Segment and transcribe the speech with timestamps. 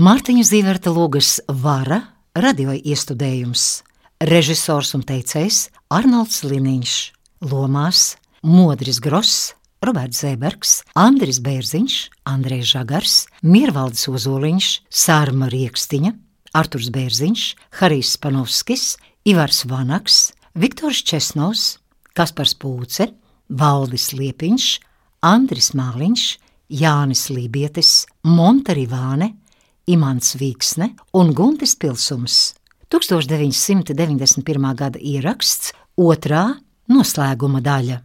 [0.00, 1.98] Mārtiņa Zīverta Lūgas vara
[2.32, 3.64] radio iestudējums,
[4.24, 5.58] režisors un teicējs
[5.92, 6.92] Arnolds Liniņš,
[7.50, 9.50] lomās Modris Gross,
[9.84, 11.96] Roberts Zēbergs, Andris Bērziņš,
[12.32, 16.14] Andrejs Žagars, Mirvalds Ozoliņš, Sārma Riekstiņa,
[16.56, 17.44] Arturs Bērziņš,
[17.82, 18.94] Harijs Panovskis,
[19.28, 21.74] Ivars Vanaks, Viktors Česnovs,
[22.16, 23.10] Kaspars Pūce,
[23.52, 24.70] Valdis Liepiņš,
[25.28, 26.26] Andris Māliņš,
[26.80, 29.34] Jānis Lībietis, Monta Rivāne,
[29.90, 32.52] Imants Vīksne un Guntis Pilsums.
[32.90, 34.74] 1991.
[34.78, 36.44] gada ieraksts, otrā
[36.90, 37.96] noslēguma daļa.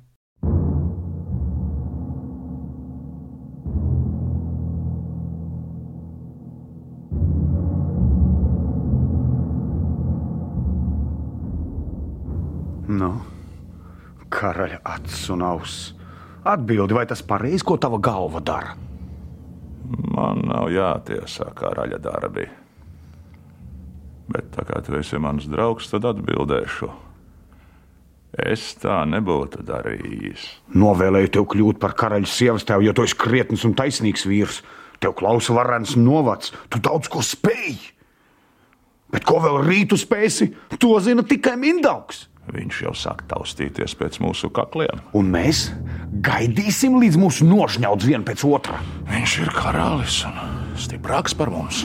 [12.96, 13.12] Nu,
[14.34, 15.92] karaļa acis un auss.
[16.46, 18.85] Atbildi, vai tas pareizi, ko tava galva dara?
[19.86, 22.46] Man nav jātiesā karaļa darbi.
[24.32, 26.90] Bet tā kā tu esi mans draugs, tad atbildēšu.
[28.46, 30.44] Es tā nebūtu darījis.
[30.76, 34.60] Novēlēju tev kļūt par karaļa sievas tēvu, jo tu esi krietns un taisnīgs vīrs.
[35.04, 37.78] Tev klausa varens novads, tu daudz ko spēj.
[39.14, 40.50] Bet ko vēl rītu spēsi,
[40.82, 42.26] to zina tikai Mindaugs.
[42.54, 45.02] Viņš jau sāk taustīties pēc mūsu kakliem.
[45.18, 45.70] Un mēs
[46.26, 48.82] gaidīsim, līdz mūsu nožņauts viens pēc otra.
[49.10, 50.38] Viņš ir karalis un
[50.78, 51.82] stiprāks par mums.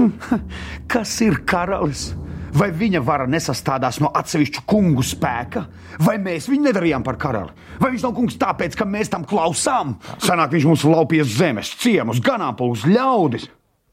[0.93, 2.11] Kas ir karalis?
[2.51, 5.63] Vai viņa vara nesastādās no atsevišķu kungu spēka,
[6.03, 7.55] vai mēs viņu nedarījām par karali?
[7.79, 9.95] Vai viņš nav kungs tāpēc, ka mēs tam klausām?
[10.19, 13.47] Sanāk, viņš mums laupīja zemes, ciemus, ganāmpulus, ļaudis.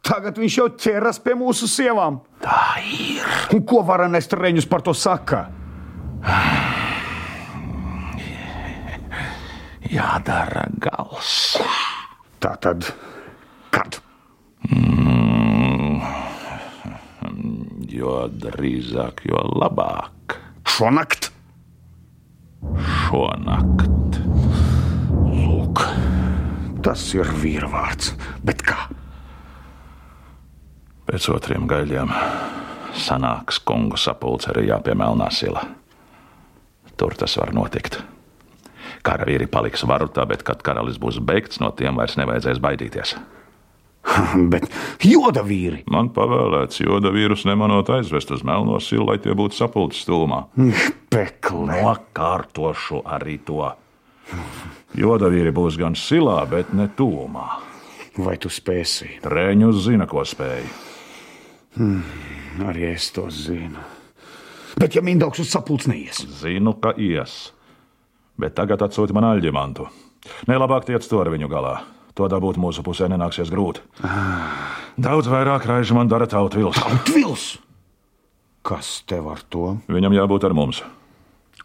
[0.07, 2.21] Tagad viņš jau ķeras pie mūsu sievām.
[2.41, 3.21] Tā ir.
[3.53, 5.45] Un ko varanest reņus par to saka?
[9.91, 11.57] Jādara gals.
[12.43, 12.89] Tā tad,
[13.73, 13.99] kad?
[17.97, 20.37] Jo drīzāk, jo labāk.
[20.67, 21.31] Šonakt?
[23.07, 24.21] Šonakt.
[25.31, 25.83] Lūk,
[26.83, 28.13] Tas ir vīrvārds.
[28.45, 28.87] Bet kā?
[31.07, 32.11] pēc otriem gaļiem
[32.97, 35.63] sanāks kungu sapulce arī pie Melnā sila.
[36.97, 38.01] Tur tas var notikt.
[39.07, 43.15] Karavīri paliks varutā, bet kad karalis būs beigts, no tiem vairs nevajadzēs baidīties.
[44.51, 44.67] Bet
[45.03, 45.81] joda vīri!
[45.91, 50.45] Man pavēlēts joda vīrus nemanot aizvest uz Melno silu, lai tie būtu sapulces stulmā.
[51.11, 51.81] Pekle!
[51.81, 53.67] Nokārtošu arī to.
[54.97, 57.47] Joda vīri būs gan silā, bet ne tūmā.
[58.17, 59.19] Vai tu spēsi?
[59.23, 60.65] Trēņus zina, ko spēj.
[62.65, 63.83] Arī es to zinu.
[64.77, 67.51] Bet ja Mindaugs uz sapulci neies, Zinu, ka ies.
[68.37, 69.87] Bet tagad atsūti man aļģimantu.
[70.49, 71.79] Nelabāk tiec to ar viņu galā.
[72.17, 73.81] To dabūt mūsu pusē nenāksies grūti.
[74.97, 76.79] Daudz vairāk raižu man dara tautvils.
[77.05, 77.47] Tvils!
[78.67, 79.77] Kas tev ar to?
[79.87, 80.81] Viņam jābūt ar mums.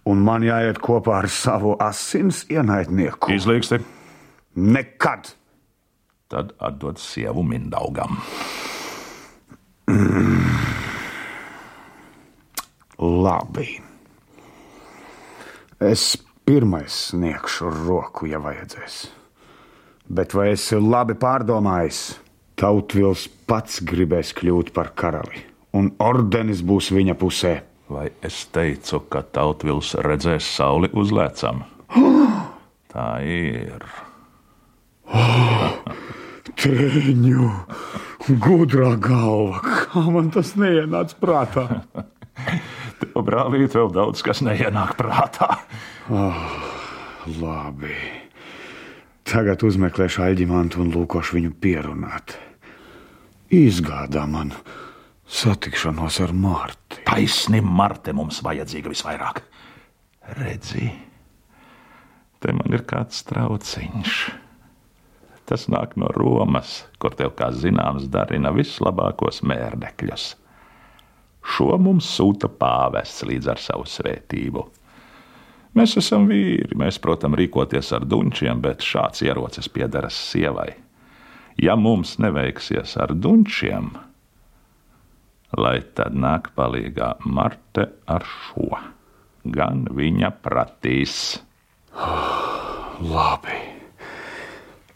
[0.09, 3.33] Un man jāiet kopā ar savu asins ienaidnieku.
[3.35, 3.81] Izlīgsti,
[4.55, 5.33] Nekad!
[6.33, 8.17] tad atdod sievu mindaugam.
[12.99, 13.83] Labi.
[15.81, 19.07] Es pirmais sniegšu roku, ja vajadzēs.
[20.13, 22.03] Bet vai esi labi pārdomājis?
[22.59, 25.41] Tautvils pats gribēs kļūt par karali,
[25.75, 27.55] un ordenis būs viņa pusē.
[27.93, 31.65] Vai es teicu, ka tautvils redzēs sauli uz lecam?
[32.93, 33.85] Tā ir.
[36.63, 37.51] Trēņu,
[38.45, 41.67] gudrā galva, kā man tas neienāca prātā.
[43.03, 45.57] Tev, brālīt, vēl daudz kas neienāk prātā.
[47.41, 47.97] Labi.
[49.27, 52.37] Tagad uzmeklēšu aģimantu un lūkošu viņu pierunāt.
[53.53, 54.53] Izgādā man
[55.27, 57.01] satikšanos ar Mārti.
[57.09, 59.43] Taisni Marte mums vajadzīga visvairāk.
[60.39, 60.93] Redzi,
[62.39, 64.21] te man ir kāds trauciņš.
[65.51, 70.29] Tas nāk no Romas, kur tev, kā zināms, darina vislabākos mērdekļus.
[71.43, 74.63] Šo mums sūta pāvests līdz ar savu svētību.
[75.79, 80.69] Mēs esam vīri, mēs, protams, rīkoties ar dunčiem, bet šāds ierocis piederas sievai.
[81.61, 83.91] Ja mums neveiksies ar dunčiem,
[85.59, 88.69] lai tad nāk palīgā Marte ar šo.
[89.43, 91.17] Gan viņa pratīs.
[93.03, 93.59] Labi.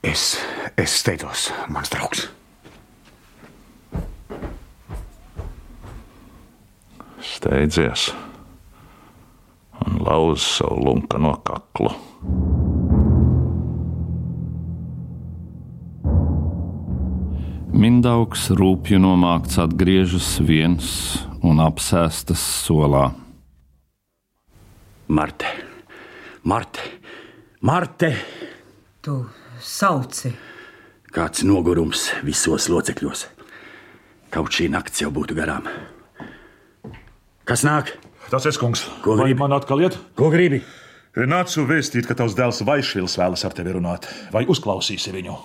[0.06, 0.36] Es,
[0.78, 2.28] es steidzos, mans draugs.
[7.26, 8.10] Steidzies
[9.86, 11.90] un lauz savu lunka no kaklu.
[17.76, 20.88] Mindaugs rūpju nomākts atgriežas viens
[21.44, 23.10] un apsēstas solā.
[25.06, 25.50] Marte,
[26.42, 26.86] Marte,
[27.60, 28.14] Marte!
[29.04, 29.18] Tu
[29.60, 30.32] sauci!
[31.12, 33.26] Kāds nogurums visos locekļos.
[34.32, 35.68] Kaut šī nakts jau būtu garām.
[37.46, 37.92] Kas nāk?
[38.30, 38.82] Tas ir kungs.
[39.04, 39.38] Ko Vai gribi?
[39.40, 39.96] man atkal iet?
[40.18, 40.62] Ko gribi?
[41.16, 44.08] Nācu vēstīt, ka tavs dēls Vaišvils vēlas ar tevi runāt.
[44.34, 45.36] Vai uzklausīsi viņu?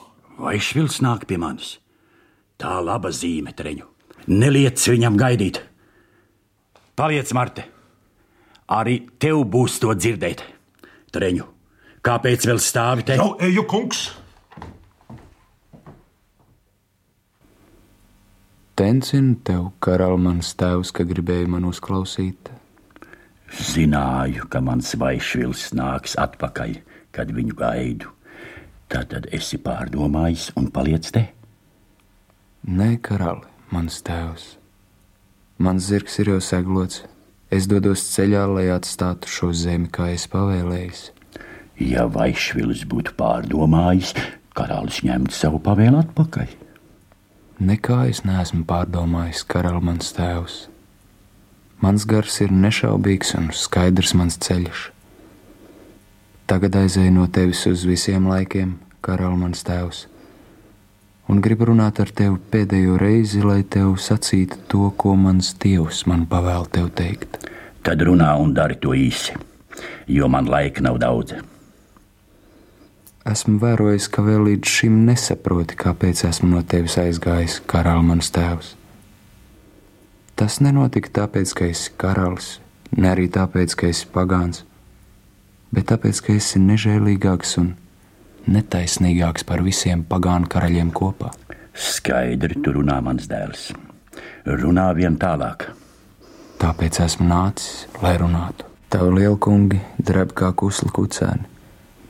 [0.41, 1.77] Vai švils nāk pie manis?
[2.59, 3.85] Tā laba zīme, treņu.
[4.27, 5.61] Neliec viņam gaidīt.
[6.99, 7.63] Paliec, Marte.
[8.71, 10.43] Arī tev būs to dzirdēt.
[11.11, 11.45] Treņu,
[12.05, 13.17] kāpēc vēl stāvi te?
[13.19, 14.09] Jau eju, kungs!
[18.79, 22.51] Tencinu tev, karalis, mans tēvs, ka gribēji man uzklausīt.
[23.51, 26.77] Zināju, ka mans vaišvils nāks atpakaļ,
[27.11, 28.13] kad viņu gaidu.
[28.91, 31.25] Tad esi pārdomājis un paliec te.
[32.67, 34.47] Nē, karali, mans tēvs.
[35.61, 37.03] Mans zirgs ir jau seglots.
[37.51, 41.09] Es dodos ceļā, lai atstātu šo zemi, kā es pavēlējos.
[41.83, 44.15] Ja vaišvils būtu pārdomājis,
[44.55, 46.60] karalis ņemtu savu pavēlu atpakaļ.
[47.61, 50.53] Nekā es neesmu pārdomājis, karalis, mans tēvs.
[51.83, 54.87] Mans gars ir nešaubīgs un skaidrs mans ceļš.
[56.49, 58.71] Tagad aizēju no tevis uz visiem laikiem,
[59.05, 60.01] karalis, mans tēvs.
[61.29, 66.25] Un gribu runāt ar tevi pēdējo reizi, lai tev sacītu to, ko mans dievs man
[66.33, 67.43] pavēl tev teikt.
[67.85, 69.37] Tad runā un dari to īsi,
[70.09, 71.37] jo man laika nav daudz.
[73.21, 78.71] Esmu vērojis, ka vēl līdz šim nesaproti, kāpēc esmu no tevis aizgājis, karalis, mans tēvs.
[80.33, 82.55] Tas nenotika tāpēc, ka esi karalis,
[82.97, 84.63] ne arī tāpēc, ka esi pagāns,
[85.69, 87.75] bet tāpēc, ka esi nežēlīgāks un
[88.49, 91.29] netaisnīgāks par visiem pagānu karaļiem kopā.
[91.77, 93.69] Skaidri tu runā, mans dēls.
[94.49, 95.69] Runā vien tālāk.
[96.57, 98.65] Tāpēc esmu nācis, lai runātu.
[98.89, 101.60] Tavu lielkungi dreb kā kusli kucēni.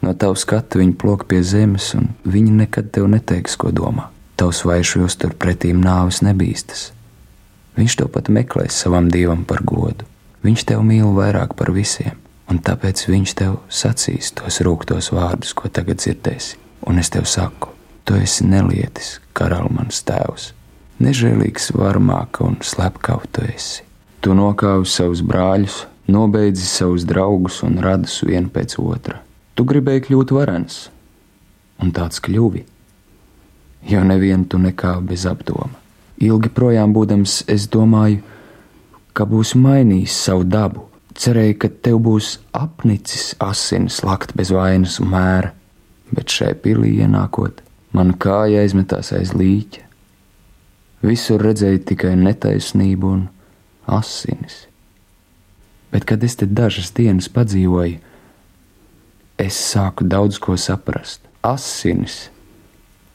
[0.01, 4.07] No tava skata viņi plok pie zemes, un viņi nekad tev neteiks, ko domā.
[4.39, 6.89] Tavs vaišos tur pretīm nāves nebīstas.
[7.77, 10.07] Viņš to pat meklēs savam dievam par godu.
[10.41, 12.17] Viņš tev mīl vairāk par visiem,
[12.49, 16.57] un tāpēc viņš tev sacīs tos rūktos vārdus, ko tagad dzirdēsi.
[16.89, 17.69] Un es tev saku,
[18.03, 20.51] tu esi nelietis, karalis mans tēvs.
[21.01, 23.85] Nežēlīgs varmāka un slepkava tu esi.
[24.21, 29.21] Tu nokāvi savus brāļus, nobeidzi savus draugus un radus vienu pēc otra.
[29.55, 30.85] Tu gribēji kļūt varens,
[31.83, 32.63] un tāds kļuvi,
[33.91, 35.75] jo nevienu tu nekāvi bez apdoma.
[36.21, 38.21] Ilgi projām būdams, es domāju,
[39.17, 40.85] ka būs mainījis savu dabu.
[41.17, 45.51] Cerēju, ka tev būs apnicis asinis lakt bez vainas un mēra,
[46.13, 47.59] bet šai pilī ienākot,
[47.91, 49.83] mana kāja aizmetās aiz līķa.
[51.03, 53.25] Visur redzēju tikai netaisnību un
[53.89, 54.67] asinis.
[55.91, 57.99] Bet, kad es te dažas dienas padzīvoju,
[59.41, 61.25] es sāku daudz ko saprast.
[61.41, 62.29] Asinis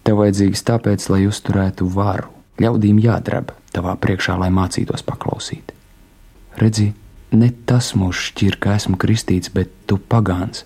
[0.06, 2.30] tev vajadzīgs tāpēc, lai uzturētu varu.
[2.62, 5.74] Ļaudīm jādraba tavā priekšā, lai mācītos paklausīt.
[6.56, 6.92] Redzi,
[7.36, 10.64] ne tas mūs šķir, ka esmu kristīts, bet tu pagāns,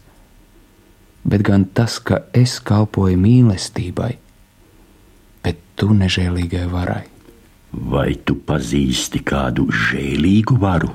[1.27, 4.13] bet gan tas, ka es kalpoju mīlestībai,
[5.43, 7.05] bet tu nežēlīgai varai.
[7.71, 10.95] Vai tu pazīsti kādu žēlīgu varu?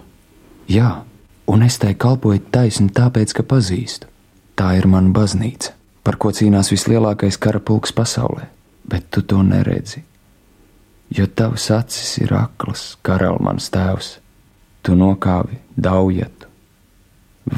[0.71, 1.03] Jā,
[1.51, 4.09] un es tai kalpoju taisni tāpēc, ka pazīstu.
[4.55, 8.47] Tā ir mana baznīca, par ko cīnās vislielākais kara pulks pasaulē,
[8.87, 10.03] bet tu to neredzi.
[11.11, 14.09] Jo tavs acis ir aklas, karalis mans tēvs,
[14.81, 16.47] tu nokāvi daujatu,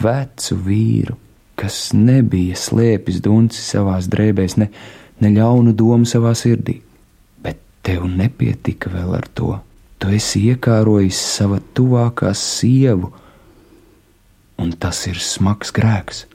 [0.04, 1.16] vecu vīru,
[1.58, 4.68] kas nebija slēpis dunci savās drēbēs, ne,
[5.22, 6.80] ne ļaunu domu savā sirdī.
[7.44, 9.54] Bet tev nepietika vēl ar to.
[9.98, 13.10] Tu esi iekārojis savu tuvākā sievu,
[14.62, 16.26] un tas ir smags grēks.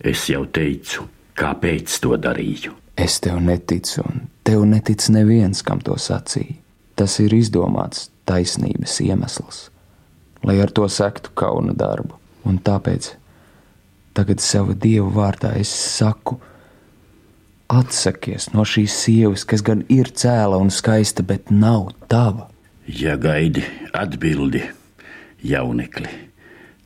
[0.00, 1.04] Es jau teicu,
[1.36, 2.72] kāpēc to darīju.
[3.00, 6.56] Es tev neticu, un tev netic neviens, kam to sacīja.
[6.96, 9.60] Tas ir izdomāts taisnības iemesls,
[10.44, 12.16] lai ar to sektu kauna darbu.
[12.48, 13.10] Un tāpēc
[14.16, 16.38] tagad sava dievu vārdā es saku,
[17.70, 22.48] atsakies no šīs sievas, kas gan ir cēla un skaista, bet nav tava.
[22.88, 24.64] Ja gaidi atbildi,
[25.44, 26.10] jaunekli,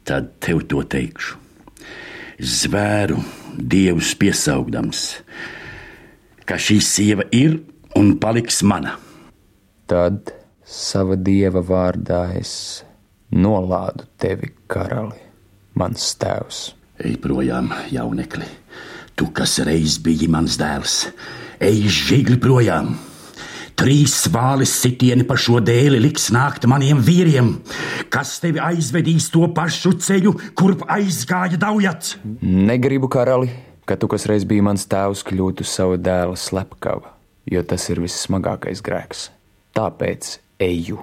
[0.04, 1.43] tad tev to teikšu.
[2.34, 3.20] Zvēru
[3.54, 5.02] dievus piesaugdams,
[6.42, 7.60] ka šī sieva ir
[7.94, 8.96] un paliks mana.
[9.86, 10.32] Tad
[10.66, 12.82] sava dieva vārdā es
[13.30, 15.20] nolādu tevi, karali,
[15.78, 16.64] mans tēvs.
[17.06, 18.50] Ej projām, jaunekli,
[19.14, 21.04] tu, kas reiz biji mans dēls,
[21.62, 22.96] ej žigli projām.
[23.78, 27.54] Trīs vālis sitieni pa šo dēli liks nākt maniem vīriem,
[28.14, 32.14] kas tevi aizvedīs to pašu ceļu, kurp aizgāja daujats.
[32.40, 33.50] Negribu, karali,
[33.88, 37.14] ka tu, kas reiz biji mans tēvs, kļūtu savu dēla slepkava,
[37.50, 39.28] jo tas ir vissmagākais grēks.
[39.74, 41.02] Tāpēc eju,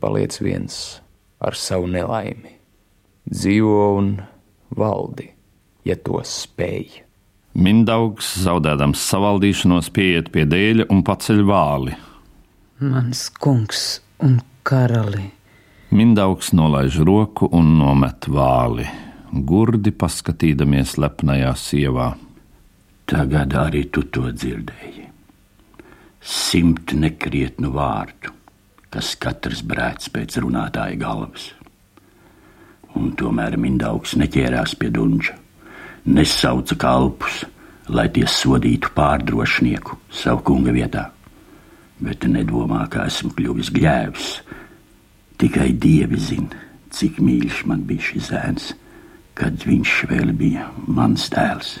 [0.00, 0.80] paliec viens
[1.44, 2.56] ar savu nelaimi.
[3.28, 4.12] Dzīvo un
[4.72, 5.28] valdi,
[5.84, 7.02] ja to spēj.
[7.56, 11.96] Mindaugs, zaudēdams savaldīšanos, pieiet pie dēļa un paceļ vāli.
[12.84, 13.86] Mans kungs
[14.24, 15.35] un karali.
[15.90, 18.86] Mindaugs nolaiž roku un nomet vāli,
[19.32, 22.08] gurdi paskatīdamies lepnajā sievā.
[23.06, 25.06] Tagad arī tu to dzirdēji.
[26.26, 28.34] Simt nekrietnu vārdu,
[28.90, 31.52] kas katrs brēc pēc runātāja galvas.
[32.98, 35.36] Un tomēr Mindaugs neķērās pie dunča
[36.06, 37.44] nesauca kalpus,
[37.90, 41.10] lai tie sodītu pārdrošnieku savu kunga vietā.
[42.02, 44.30] Bet nedomā, ka esmu kļuvis gļēvs.
[45.36, 48.70] Tikai dievi zina, cik mīļš man bija šis zēns,
[49.36, 51.76] kad viņš vēl bija mans dēls.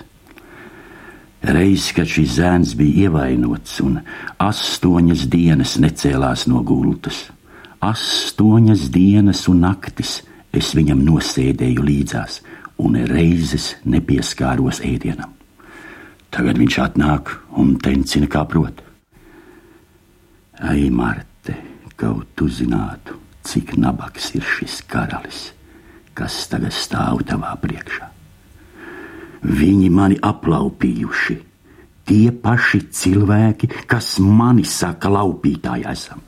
[1.46, 4.00] Reiz, kad šis zēns bija ievainots un
[4.42, 7.26] astoņas dienas necēlās no gultas,
[7.80, 10.18] astoņas dienas un naktis
[10.56, 12.40] es viņam nosēdēju līdzās,
[12.82, 15.32] un reizes nepieskāros ēdienam.
[16.32, 18.82] Tagad viņš atnāk un tencina kā prot.
[20.60, 21.54] Ai, Marte,
[21.96, 25.50] kaut tu zinātu, cik nabaks ir šis karalis,
[26.18, 28.10] kas tagad stāv tavā priekšā.
[29.46, 31.36] Viņi mani aplaupījuši,
[32.08, 36.22] tie paši cilvēki, kas mani saka, laupītāji esam.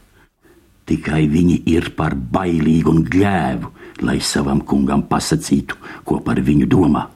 [0.88, 3.72] Tikai viņi ir par bailīgu un gļēvu,
[4.08, 7.08] lai savam kungam pasakītu, ko par viņu domā.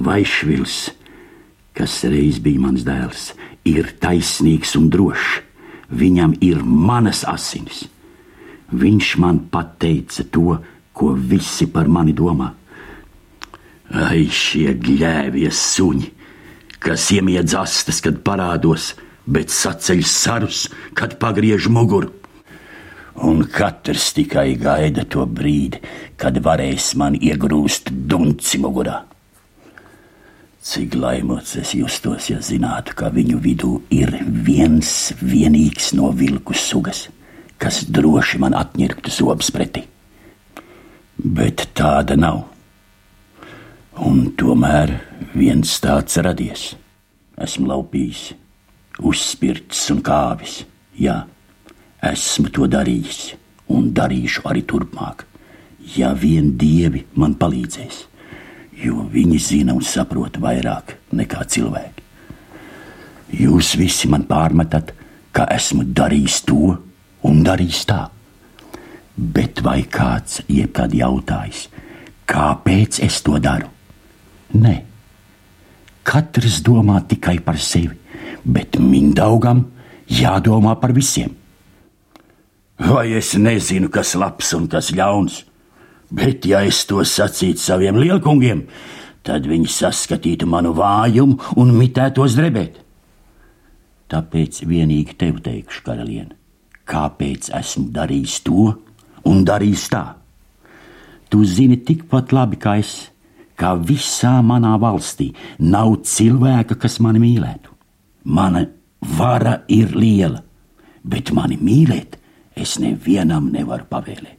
[0.00, 0.76] Vaišvils,
[1.76, 3.32] kas reiz bija mans dēls,
[3.68, 5.40] ir taisnīgs un drošs.
[5.90, 7.88] Viņam ir manas asinis.
[8.70, 10.58] Viņš man pateica to,
[10.94, 12.52] ko visi par mani domā.
[13.90, 16.10] Ai, šie gļēvie suņi,
[16.78, 18.92] kas iemiedz astes, kad parādos,
[19.26, 22.14] bet saceļ sarus, kad pagriež muguru
[23.20, 25.80] un katrs tikai gaida to brīdi,
[26.20, 29.02] kad varēs man iegrūst dunci mugurā.
[30.60, 34.12] Cik laimots es justos, ja zinātu, ka viņu vidū ir
[34.44, 37.06] viens vienīgs no vilku sugas,
[37.60, 39.84] kas droši man atņirktu zobus pretī.
[41.20, 42.46] Bet tāda nav.
[44.00, 44.96] Un tomēr
[45.34, 46.70] viens tāds radies.
[47.40, 48.30] Esmu laupījis,
[49.04, 50.62] uzspirts un kāvis.
[51.00, 51.22] Jā,
[52.00, 53.34] Esmu to darījis
[53.76, 55.26] un darīšu arī turpmāk,
[55.96, 57.98] ja vien dievi man palīdzēs,
[58.80, 62.06] jo viņi zina un saprot vairāk nekā cilvēki.
[63.42, 64.94] Jūs visi man pārmetat,
[65.36, 66.78] ka esmu darījis to
[67.26, 68.04] un darījis tā.
[69.16, 71.66] Bet vai kāds jebkad jautājis,
[72.30, 73.68] kāpēc es to daru?
[74.56, 74.76] Nē,
[76.06, 77.94] katrs domā tikai par sevi,
[78.44, 79.66] bet mindaugam
[80.10, 81.36] jādomā par visiem.
[82.80, 85.44] Vai es nezinu, kas labs un kas ļauns?
[86.10, 88.64] Bet, ja es to sacītu saviem lielkungiem,
[89.22, 92.80] tad viņi saskatītu manu vājumu un mitētos drebēt.
[94.10, 96.34] Tāpēc vienīgi tev teikšu, karaliene,
[96.90, 98.66] kāpēc esmu darījis to
[99.28, 100.04] un darījis tā.
[101.30, 103.10] Tu zini tikpat labi kā es,
[103.54, 105.30] ka visā manā valstī
[105.60, 107.70] nav cilvēka, kas mani mīlētu.
[108.24, 108.64] Mana
[109.18, 110.42] vara ir liela,
[111.04, 112.18] bet mani mīlēt
[112.56, 114.38] es nevienam nevaru pavēlēt.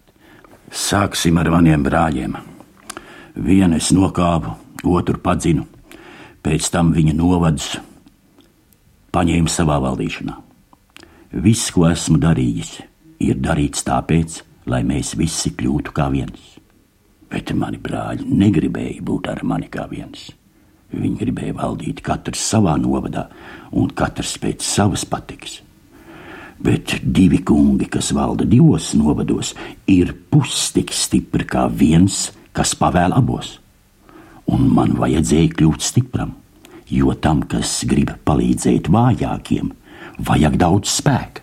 [0.71, 2.35] Sāksim ar maniem brāļiem.
[3.35, 4.53] Vienu es nokāpu,
[4.87, 5.65] otru padzinu,
[6.43, 7.73] pēc tam viņa novadus
[9.15, 10.50] paņēma savā valdīšanā.
[11.31, 12.75] Viss, ko esmu darījis,
[13.23, 16.59] ir darīts tāpēc, lai mēs visi kļūtu kā viens.
[17.31, 20.29] Bet mani brāļi negribēja būt ar mani kā viens.
[20.91, 23.29] Viņi gribēja valdīt katrs savā novadā
[23.71, 25.61] un katrs pēc savas patikas
[26.63, 29.55] bet divi kungi, kas valda divos novados,
[29.89, 33.57] ir pustik stipri kā viens, kas pavēl abos.
[34.51, 36.35] Un man vajadzēja kļūt stipram,
[36.91, 39.71] jo tam, kas grib palīdzēt vājākiem,
[40.27, 41.41] vajag daudz spēka.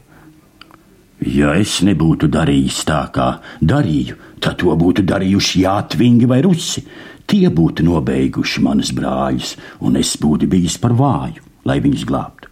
[1.19, 6.85] Ja es nebūtu darījis tā, kā darīju, tad to būtu darījuši jātvingi vai rusi.
[7.29, 12.47] Tie būtu nobeiguši manas brāļus, un es būtu bijis par vāju, lai viņus glābtu.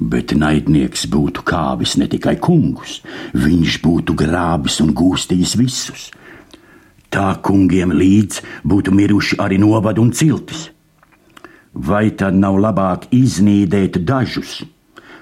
[0.00, 3.02] Bet naidnieks būtu kāvis ne tikai kungus,
[3.34, 6.08] viņš būtu grābis un gūstījis visus.
[7.10, 10.70] Tā kungiem līdz būtu miruši arī novadu un ciltis.
[11.74, 14.62] Vai tad nav labāk iznīdēt dažus,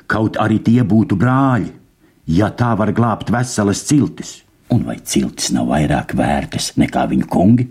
[0.08, 1.68] Kaut arī tie būtu brāļi,
[2.32, 4.38] ja tā var glābt veselas ciltis,
[4.72, 7.66] un vai ciltis nav vairāk vērtas nekā viņu kungi?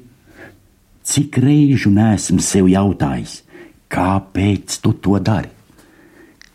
[1.07, 3.39] Cik reižu nesmu sev jautājis,
[3.89, 5.49] kāpēc tu to dari?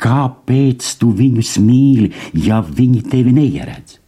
[0.03, 2.12] Kāpēc tu viņus mīli,
[2.47, 3.99] ja viņi tevi neieredz?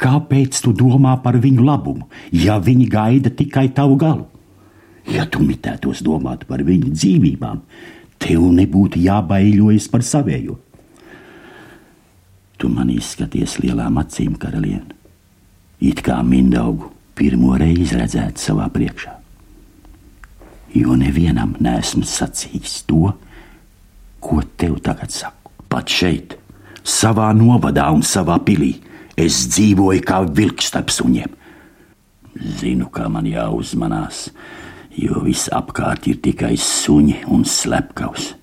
[0.00, 4.26] Kāpēc tu domā par viņu labumu, ja viņi gaida tikai tavu galu?
[5.10, 7.62] Ja tu mitētos domāt par viņu dzīvībām,
[8.22, 10.58] tev nebūtu jābaiļojas par savējo.
[12.60, 14.92] Tu man izskaties lielām acīm, karaliene,
[15.80, 19.14] it kā mindaugu pirmo reizi redzēt savā priekšā.
[20.76, 23.14] Jo nevienam nesmu sacījis to,
[24.20, 25.50] ko tev tagad saku.
[25.70, 26.36] Pat šeit,
[26.84, 28.74] savā novadā un savā pilī,
[29.16, 31.36] es dzīvoju kā vilks starp suņiem.
[32.60, 34.28] Zinu, kā man jāuzmanās,
[35.00, 38.34] jo viss apkārt ir tikai suņi un slepkavs.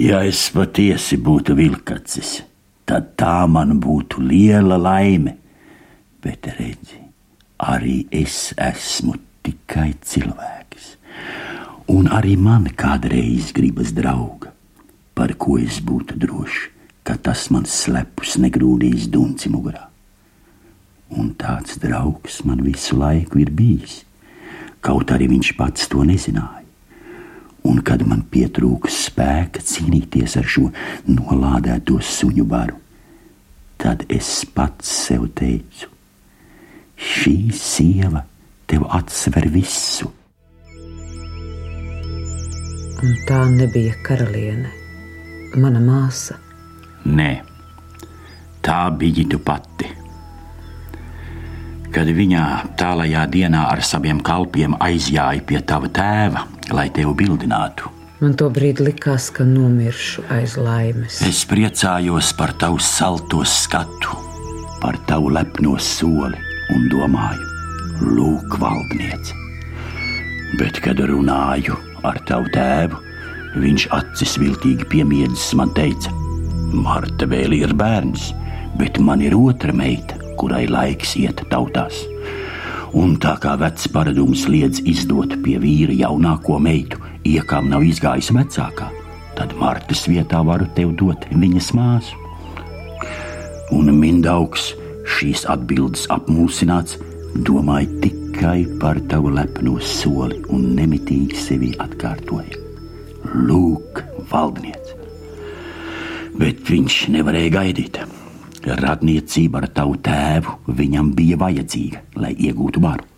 [0.00, 2.51] Ja es patiesi būtu vilkacis, tad
[2.86, 5.36] tā man būtu liela laime.
[6.22, 7.00] Bet redzi,
[7.58, 10.96] arī es esmu tikai cilvēks.
[11.92, 14.52] Un arī man kādreiz gribas drauga,
[15.14, 16.70] par ko es būtu drošs,
[17.02, 19.88] ka tas man slepus negrūdīs dunci mugurā.
[21.18, 24.04] Un tāds draugs man visu laiku ir bijis,
[24.80, 26.61] kaut arī viņš pats to nezināja.
[27.68, 30.66] Un kad man pietrūka spēka cīnīties ar šo
[31.06, 32.78] nolādēto suņu baru,
[33.78, 35.88] tad es pats sev teicu:
[36.98, 38.24] šī sieva
[38.66, 40.10] tev atsver visu.
[43.02, 44.70] Un tā nebija karaliene,
[45.58, 46.38] mana māsa.
[47.06, 47.32] Nē,
[48.62, 50.01] tā bija tu pati.
[51.92, 52.42] Kad viņa
[52.80, 57.90] tālajā dienā ar saviem kalpiem aizjāja pie tava tēva, lai tevi bildinātu,
[58.22, 61.16] Man to brīdi likās, ka nomiršu aiz laimes.
[61.26, 64.14] es priecājos par tavu salto skatu,
[64.78, 66.38] par tavu lepno soli
[66.70, 67.48] un domāju,
[68.14, 69.34] lūk, valdniece.
[70.54, 71.74] Bet, kad runāju
[72.06, 73.02] ar tavu tēvu,
[73.58, 76.14] viņš acis viltīgi piemiedzis man teica:
[76.70, 78.30] Marta vēl ir bērns,
[78.78, 82.02] bet man ir otra meita, kurai laiks iet tautās.
[82.98, 88.90] Un tā kā vecs paradums liedz izdot pie vīra jaunāko meitu, iekām nav izgājis vecākā,
[89.38, 92.18] tad Martas vietā varu tev dot viņas māsu.
[93.72, 94.72] Un Mindaugs
[95.08, 96.98] šīs atbildes apmulsināts,
[97.46, 102.60] domāja tikai par tavu lepno soli un nemitīgi sevi atkārtoja.
[103.48, 104.98] Lūk, valdniece!
[106.36, 108.02] Bet viņš nevarēja gaidīt.
[108.62, 113.08] Radniecība ar tavu tēvu viņam bija vajadzīga, lai iegūtu varu.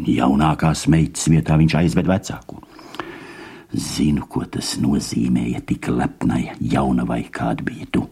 [0.00, 2.58] Jaunākās meitas vietā viņš aizved vecāku.
[3.70, 8.06] Zinu, ko tas nozīmēja tik lepnai jaunavai, kāda bija tu.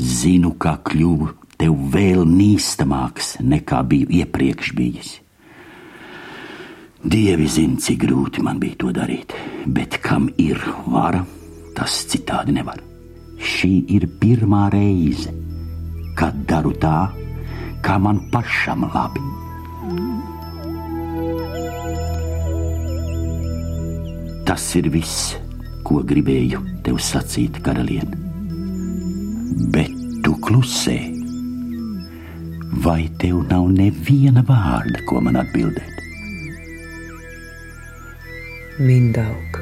[0.00, 1.28] Zinu, kā kļuvu
[1.60, 5.12] tev vēl nīstamāks nekā biju iepriekš bijis.
[7.02, 9.34] Dievi zina, cik grūti man bija to darīt,
[9.66, 11.22] bet kam ir vara,
[11.76, 12.82] tas citādi nevar.
[13.42, 15.30] Šī ir pirmā reize,
[16.18, 17.08] kad daru tā,
[17.84, 19.22] kā man pašam labi.
[24.46, 25.32] Tas ir viss,
[25.86, 28.18] ko gribēju tev sacīt, karaliene.
[29.72, 29.92] Bet
[30.24, 30.98] tu klusē.
[32.82, 35.90] Vai tev nav neviena vārda, ko man atbildēt?
[38.82, 39.60] Mindaug,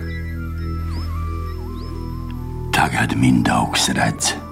[2.80, 4.49] Tagad Mindaugs redz, ka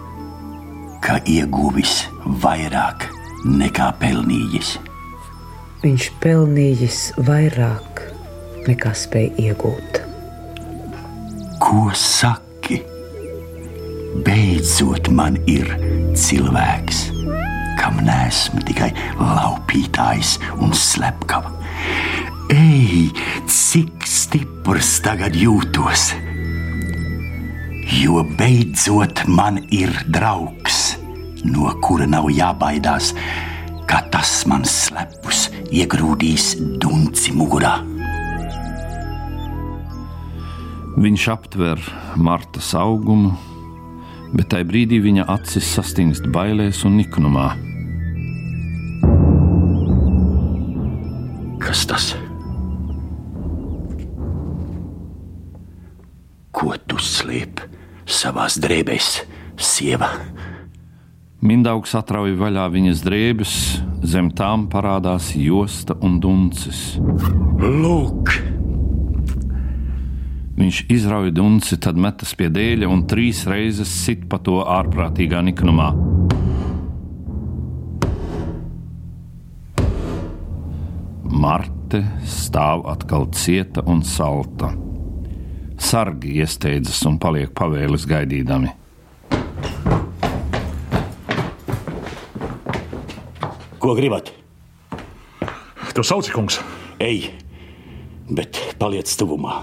[1.28, 2.06] ieguvis
[2.42, 3.08] vairāk
[3.44, 4.78] nekā pelnījis.
[5.82, 8.02] viņš pelnījis vairāk
[8.66, 10.00] nekā spēja iegūt.
[11.62, 12.80] Ko saki?
[14.26, 15.70] Beidzot, man ir
[16.18, 17.04] cilvēks,
[17.78, 21.54] kam nesmu tikai laupītājs un slepkava.
[22.50, 23.12] Ej,
[23.46, 26.10] cik stiprs tagad jūtos!
[27.88, 30.87] Jo beidzot man ir draugs,
[31.44, 33.12] no kura nav jābaidās,
[33.88, 37.78] ka tas man slepus iegrūdīs dunci mugurā.
[40.98, 41.82] Viņš aptver
[42.18, 43.36] Martas augumu,
[44.34, 47.52] bet tajā brīdī viņa acis sastingst bailēs un niknumā.
[51.62, 52.08] Kas tas?
[56.50, 57.62] Ko tu slēp
[58.08, 59.12] savās drēbēs,
[59.54, 60.10] sieva?
[61.38, 63.56] Mindaugs atrauj vaļā viņas drēbes,
[64.02, 66.96] zem tām parādās josta un duncis.
[67.62, 68.32] Lūk,
[70.58, 75.92] Viņš izrauj dunci, tad metas pie dēļa un trīs reizes sit pa to ārprātīgā niknumā.
[81.38, 84.72] Marte stāv atkal cieta un salta.
[85.78, 88.77] Sargi iesteidzas un paliek pavēles gaidīdami.
[93.78, 94.32] Ko gribat?
[95.94, 96.58] Tu sauci, kungs!
[96.98, 97.30] Ej,
[98.26, 99.60] bet paliec tuvumā.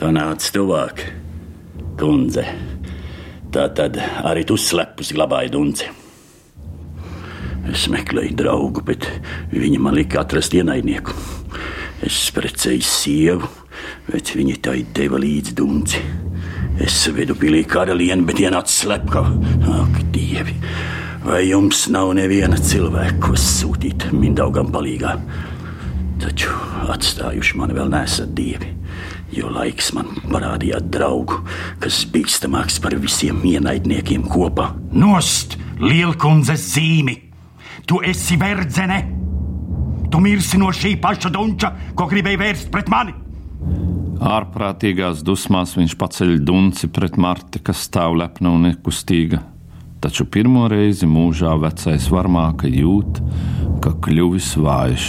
[0.00, 1.04] Panāc tuvāk,
[2.00, 2.46] kundze.
[3.52, 5.88] Tā tad arī tu slepus glabāji dunci.
[7.72, 9.08] Es meklēju draugu, bet
[9.52, 11.12] viņa man lika atrast ienaidnieku.
[12.04, 13.48] Es precēju sievu,
[14.08, 16.00] bet viņa tai deva līdzi dunci.
[16.82, 19.32] Es vedu pilī karalieni, bet ienāca slepkava.
[19.80, 20.56] Ak, dievi!
[21.26, 25.16] Vai jums nav neviena cilvēka, ko sūtīt mindaugam palīgā?
[26.22, 26.52] Taču
[26.92, 28.70] atstājuši mani vēl nesat dievi,
[29.34, 31.40] jo laiks man parādīja draugu,
[31.82, 34.70] kas bīstamāks par visiem ienaidniekiem kopā.
[34.94, 37.18] Nost lielkundzes zīmi!
[37.88, 39.02] Tu esi verdzene!
[40.12, 43.25] Tu mirsi no šī paša dunča, ko gribēji vērst pret mani!
[44.16, 49.42] Ārprātīgās dusmās viņš paceļ dunci pret Marti, kas stāv lepna un nekustīga.
[50.00, 53.20] Taču pirmo reizi mūžā vecais varmāka jūt,
[53.84, 55.08] ka kļuvis vājš.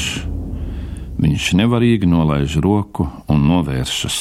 [1.23, 4.19] Viņš nevarīgi nolaiž roku un novēršas.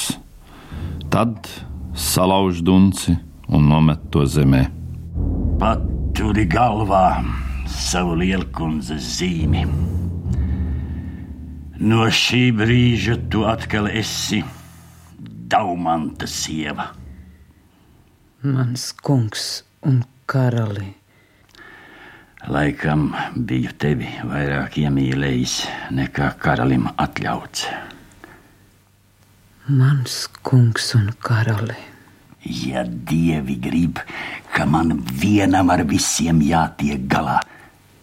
[1.10, 1.50] Tad
[1.96, 3.16] salauž dunci
[3.48, 4.66] un nomet to zemē.
[5.58, 7.24] Paturi galvā
[7.66, 9.66] savu lielkundzes zīmi.
[11.76, 14.40] No šī brīža tu atkal esi
[15.50, 16.88] Daumanta sieva.
[18.42, 20.88] Mans kungs un karali.
[22.50, 23.12] Laikam
[23.46, 25.54] biju tevi vairāk iemīlējis
[25.94, 27.62] nekā karalim atļauts.
[29.70, 31.78] Mans kungs un karali.
[32.42, 34.02] Ja dievi grib,
[34.50, 37.38] ka man vienam ar visiem jātiek galā,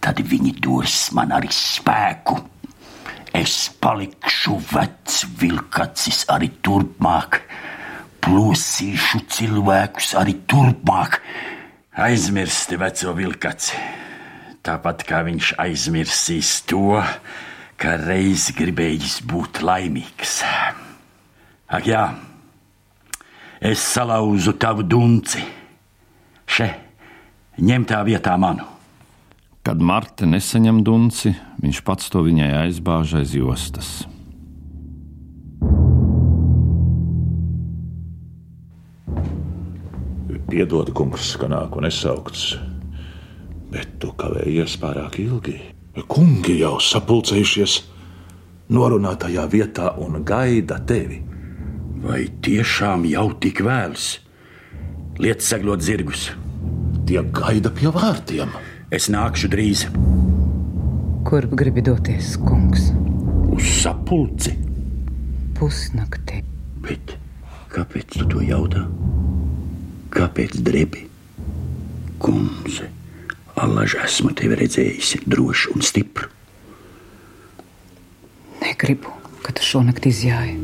[0.00, 2.40] tad viņi dos man arī spēku.
[3.34, 7.40] Es palikšu vecs vilkacis arī turpmāk,
[8.22, 11.18] plosīšu cilvēkus arī turpmāk.
[11.98, 13.80] Aizmirsti veco vilkaci,
[14.66, 17.00] tāpat kā viņš aizmirsīs to,
[17.74, 20.36] ka reiz gribējis būt laimīgs.
[21.74, 22.04] Ak, jā,
[23.58, 25.42] es salauzu tavu dunci.
[26.46, 26.70] Še,
[27.58, 28.73] ņem tā vietā manu.
[29.64, 31.30] Kad Marta nesaņem dunci,
[31.64, 34.02] viņš pats to viņai aizbāž aiz jostas.
[40.52, 42.42] Piedod, kungs, ka nāku nesaukts,
[43.72, 45.56] bet tu kavējies pārāk ilgi.
[46.12, 47.78] Kungi jau sapulcējušies
[48.68, 51.22] norunātajā vietā un gaida tevi.
[52.04, 54.12] Vai tiešām jau tik vēls?
[55.24, 56.28] Liet seglot zirgus.
[57.08, 58.52] Tie gaida pie vārtiem.
[58.94, 59.86] Es nākšu drīz
[61.24, 62.90] Kur gribi doties, kungs?
[63.54, 64.52] uz sapulci.
[65.56, 66.42] Pusnaktī.
[66.84, 67.14] Bet
[67.72, 68.82] kāpēc tu to jautā?
[70.14, 71.04] Kāpēc drebi?
[72.22, 72.88] Kundze,
[73.58, 76.28] allaž esmu tevi redzējusi drošu un stipru.
[78.62, 79.10] Negribu,
[79.46, 80.58] ka tu šonakt izjāji.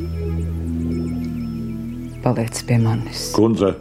[2.25, 3.31] Paliec pie manis.
[3.35, 3.75] Kundze,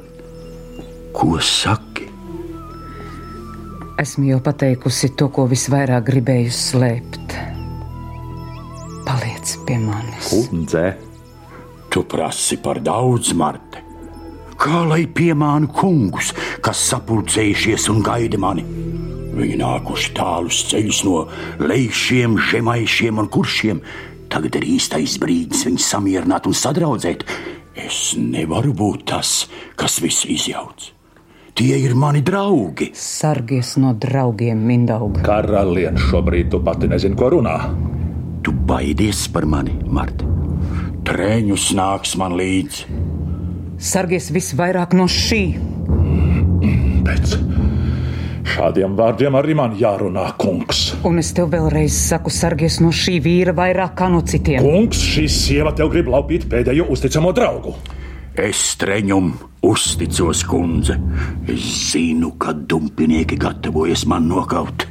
[1.13, 1.88] Ko saki?
[3.99, 7.33] Esmu jau pateikusi to, ko visvairāk gribēju slēpt.
[9.03, 10.29] Paliec pie manis.
[10.31, 10.95] kundze,
[11.89, 13.81] Tu prasi par daudz, Marte.
[14.59, 16.29] Kā lai piemānu kungus,
[16.61, 18.65] kas sapulcējušies un gaida mani?
[19.33, 21.23] Viņi nākuši tālus ceļus no
[21.63, 23.81] lejšiem, žemaišiem un kuršiem.
[24.29, 27.25] Tagad ir īstais brīdis viņus samierināt un sadraudzēt.
[27.73, 29.47] Es nevaru būt tas,
[29.79, 30.91] kas visu izjauc.
[31.59, 32.91] Tie ir mani draugi.
[32.95, 35.19] Sargies no draugiem, Mindauga.
[35.25, 37.55] karaliene šobrīd tu pati nezini, ko runā.
[38.43, 40.23] Tu baidies par mani, Marta.
[41.03, 42.85] Trēņus nāks man līdzi.
[43.79, 45.41] Sargies visvairāk no šī.
[47.03, 47.35] Pēc
[48.55, 50.93] šādiem vārdiem arī man jārunā, kungs.
[51.03, 54.63] Un es tev vēlreiz saku, sargies no šī vīra vairāk kā no citiem.
[54.63, 57.75] Kungs, šī sieva tev grib laupīt pēdējo uzticamo draugu.
[58.39, 59.33] Es treņum
[59.67, 60.95] uzticos, kundze.
[61.49, 64.87] Es zinu, ka dumpinieki gatavojas man nokaut.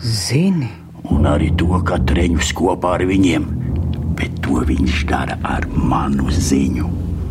[0.00, 0.68] Zini,
[1.06, 3.44] Un arī to, ka treņus kopā ar viņiem.
[4.18, 6.88] Bet to viņš dara ar manu ziņu.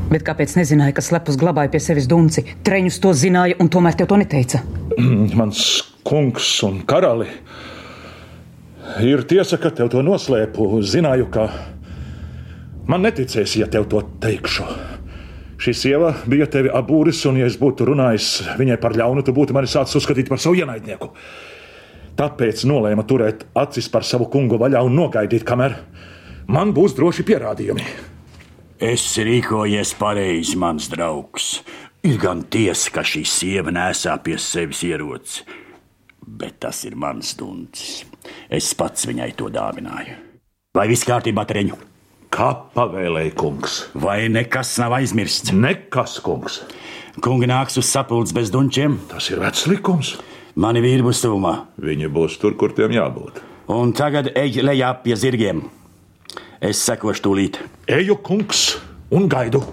[0.09, 2.45] bet kāpēc nezināja, ka slepus glabāja pie sevis dunci?
[2.63, 4.61] Treņus to zināja un tomēr tev to neteica.
[5.35, 7.27] Mans kungs un karali.
[9.03, 10.69] Ir tiesa, ka tev to noslēpu.
[10.85, 11.49] Zināju, ka
[12.87, 14.63] man neticēs, ja tev to teikšu.
[15.55, 19.55] Šī sieva bija tevi abūris, un, ja es būtu runājis viņai par ļaunu, tu būtu
[19.55, 21.11] mani sācis uzskatīt par savu ienaidnieku.
[22.19, 25.77] Tāpēc nolēma turēt acis par savu kungu vaļā un nogaidīt, kamēr
[26.51, 27.87] man būs droši pierādījumi.
[28.83, 31.61] Es rīkojies pareizi, mans draugs.
[32.05, 35.45] Ir gan tiesa, ka šī sieva nesā pie sevis ieroci,
[36.21, 38.03] bet tas ir mans duncis.
[38.51, 40.19] Es pats viņai to dāvināju.
[40.75, 41.94] Vai viss kārtībā, Treņu?
[42.35, 43.77] Kā pavēlēja kungs?
[43.95, 45.53] Vai nekas nav aizmirsts?
[45.55, 46.57] Nekas, kungs.
[47.23, 48.97] Kungi nāks uz sapulces bez dunčiem.
[49.07, 50.17] Tas ir vecs likums.
[50.59, 51.53] Mani vīri būs tuvumā.
[51.79, 53.39] Viņi būs tur, kur tiem jābūt.
[53.71, 55.63] Un tagad ej lejā pie zirgiem.
[56.59, 57.61] Es sekošu tūlīt.
[57.87, 58.67] Eju, kungs,
[59.15, 59.63] un gaidu.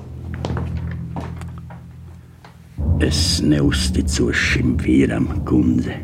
[3.03, 5.98] Es neusticos šim vīram, kundze.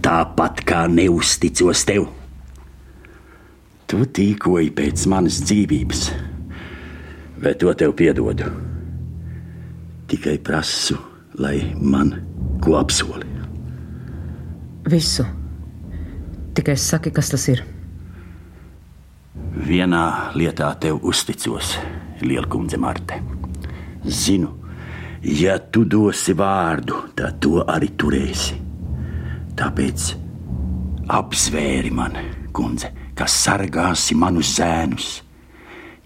[0.00, 2.08] Tāpat kā neusticos tev.
[3.86, 6.00] Tu tīkoji pēc manas dzīvības,
[7.38, 8.48] bet to tev piedodu.
[10.10, 10.96] Tikai prasu,
[11.38, 12.10] lai man
[12.62, 13.30] ko apsoli.
[14.90, 15.26] Visu.
[16.54, 17.62] Tikai saki, kas tas ir.
[19.66, 21.76] Vienā lietā tev uzticos,
[22.26, 23.20] Lielkundze Marte.
[24.06, 24.50] Zinu,
[25.22, 28.58] ja tu dosi vārdu, tad to arī turēsi.
[29.56, 30.12] Tāpēc
[31.16, 32.16] apsvēri man,
[32.56, 35.06] kundze, ka sargāsi manus zēnus.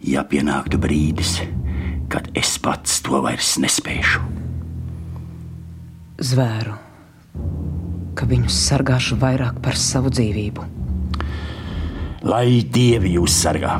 [0.06, 1.40] Ja pienāktu brīdis,
[2.10, 4.22] kad es pats to vairs nespēšu.
[6.30, 6.76] Zvēru,
[8.16, 10.68] ka viņus sargāšu vairāk par savu dzīvību.
[12.30, 13.78] Lai dievi jūs sargā!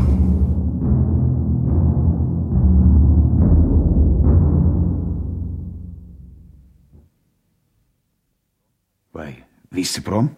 [9.12, 9.32] Vai
[9.76, 10.32] visi prom?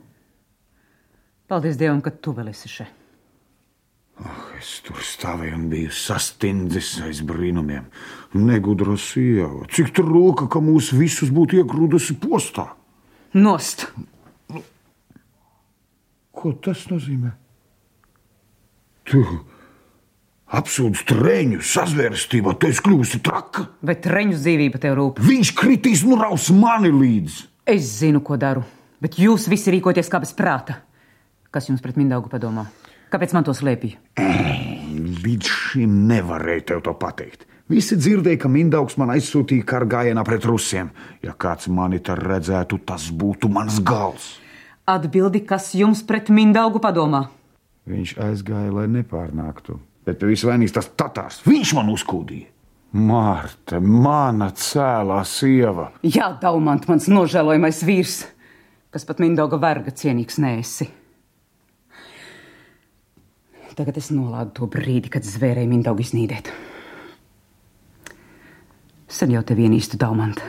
[1.53, 2.99] Paldies Dievam, ka tu vēl esi šeit.
[4.57, 7.91] Es tur stāvēju un biju sastindzis aiz brīnumiem.
[8.41, 12.71] Negudra sieva, cik trūka, ka mūs visus būtu iegrūdusi postā.
[13.37, 13.85] Nost!
[16.33, 17.35] Ko tas nozīmē?
[19.11, 19.21] Tu
[20.57, 23.67] apsūdz trēņu sazvērstībā, tu esi kļuvusi traka.
[23.85, 25.21] Vai treņu dzīvība tev rūp?
[25.27, 27.45] Viņš kritīs un raus mani līdzi.
[27.77, 28.65] Es zinu, ko daru,
[29.05, 30.79] bet jūs visi rīkoties kā bez prāta.
[31.53, 32.65] Kas jums pret Mindaugu padomā?
[33.13, 33.99] Kāpēc man to slēpja?
[35.25, 37.45] Līdz šim nevarēju tev to pateikt.
[37.69, 40.89] Visi dzirdēja, ka Mindaugs man aizsūtīja kara gājienā pret rusiem.
[41.21, 44.31] Ja kāds mani te redzētu, tas būtu mans gals.
[44.89, 47.27] Atbildi, kas jums pret Mindaugu padomā?
[47.89, 49.77] Viņš aizgāja, lai nepārnāktu.
[50.09, 51.43] Bet pie visu vainīgs tas tatārs.
[51.45, 52.49] Viņš man uzkūdīja.
[52.97, 55.91] Mārta, mana cēlā sieva.
[56.05, 58.19] Jā, Daumant, mans nožēlojamais vīrs,
[58.93, 60.89] kas pat Mindauga verga cienīgs nēsi.
[63.77, 66.51] Tagad es nolādu to brīdi, kad zvērēju Mindaugu iznīdēt.
[69.13, 70.41] Sen jau tevi ienīstu, Daumant.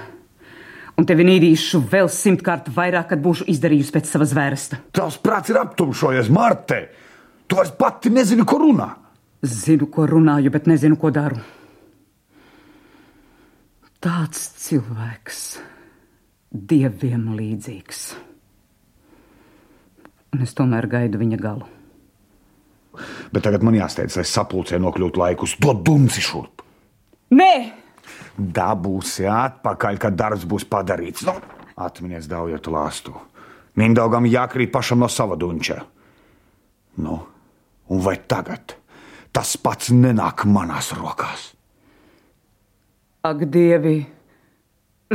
[1.00, 4.80] Un tevi nīdīšu vēl simtkārt vairāk, kad būšu izdarījusi pēc savas vērsta.
[4.94, 6.84] Tavs prāts ir aptumšojies, Mārte.
[7.48, 8.90] Tu vairs pati nezini, ko runā.
[9.44, 11.42] Zinu, ko runāju, bet nezinu, ko daru.
[14.04, 15.40] Tāds cilvēks,
[16.52, 18.04] dieviem līdzīgs.
[20.34, 21.83] Un es tomēr gaidu viņa galu.
[23.34, 25.56] Bet tagad man jāsteidz, lai sapulcē nokļūtu laikus.
[25.62, 26.62] Dod dunci šurp.
[27.34, 27.54] Nē,
[28.34, 31.22] Dabūsi atpakaļ, kad darbs būs padarīts.
[31.28, 31.36] Nu,
[31.78, 33.14] atminies daujot lāstu.
[33.78, 35.80] Mindaugam jākrīt pašam no sava dunča.
[37.02, 37.20] Nu,
[37.90, 38.76] un vai tagad
[39.34, 41.50] tas pats nenāk manās rokās?
[43.24, 44.02] ak, dievi,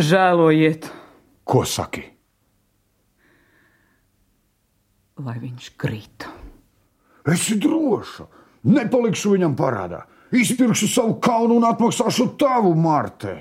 [0.00, 0.86] žēlojiet,
[1.44, 2.02] Ko saki?
[5.18, 6.26] lai viņš krīt.
[7.28, 8.26] Esi droša,
[8.68, 10.04] nepalikšu viņam parādā.
[10.32, 13.38] Izpirkšu savu kaunu un atmaksāšu tavu, Mārte.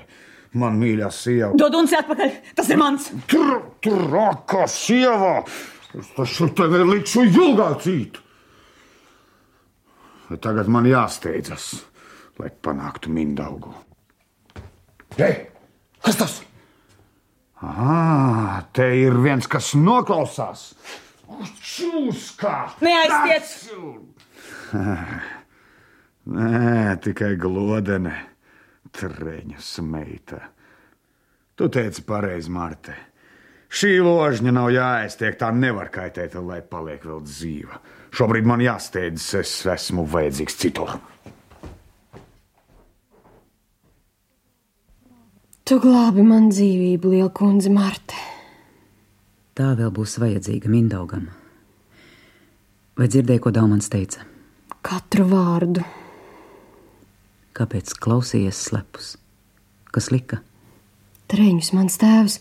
[0.58, 1.50] Man mīļā sieva.
[1.60, 3.10] Dod un atpakaļ, tas ir mans!
[3.28, 5.42] Tur, rākā sieva!
[5.98, 8.16] Es taču tevi likšu ilgācīt!
[10.28, 11.70] Bet tagad man jāsteidzas,
[12.40, 13.72] lai panāktu mindaugu.
[15.16, 15.48] Hei,
[16.04, 16.34] kas tas?
[17.64, 20.70] Ah, te ir viens, kas noklausās.
[21.28, 22.54] Čūskā!
[22.84, 23.50] Neaiztiec!
[26.28, 28.14] Nē, tikai glodene,
[28.92, 30.40] trēņas meita.
[31.58, 32.94] Tu teici pareizi, Mārte.
[33.68, 37.80] Šī ložņa nav jāaiztiek, tā nevar kaitēt, lai paliek vēl dzīva.
[38.16, 40.96] Šobrīd man jāsteidzas, es esmu vajadzīgs citur.
[45.68, 48.37] Tu glābi man dzīvību, liela kundze Marte.
[49.58, 51.24] Tā vēl būs vajadzīga Mindaugam.
[52.94, 54.22] Vai dzirdēji, ko Daumans teica?
[54.86, 55.82] Katru vārdu.
[57.58, 59.16] Kāpēc klausījies slepus?
[59.90, 60.38] Kas lika?
[61.26, 62.36] Treņus mans tēvs.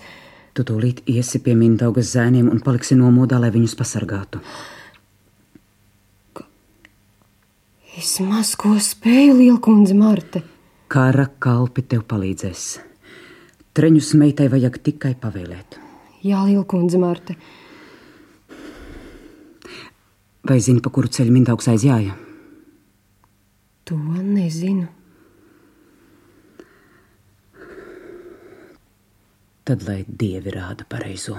[0.53, 4.43] Tu tūlīt iesi pie Mindaugas zēniem un paliksi nomodā, lai viņus pasargātu.
[7.97, 10.43] Es maz ko spēju, Lielkundze Marte.
[10.85, 12.69] Kara kalpi tev palīdzēs.
[13.73, 15.81] Treņus meitai vajag tikai pavēlēt.
[16.27, 17.37] Jā, Lielkundze Marte.
[20.47, 22.15] Vai zini, pa kuru ceļu Mindaugs aizjāja?
[23.87, 24.87] To nezinu.
[29.67, 31.37] Tad lai dievi rāda pareizo.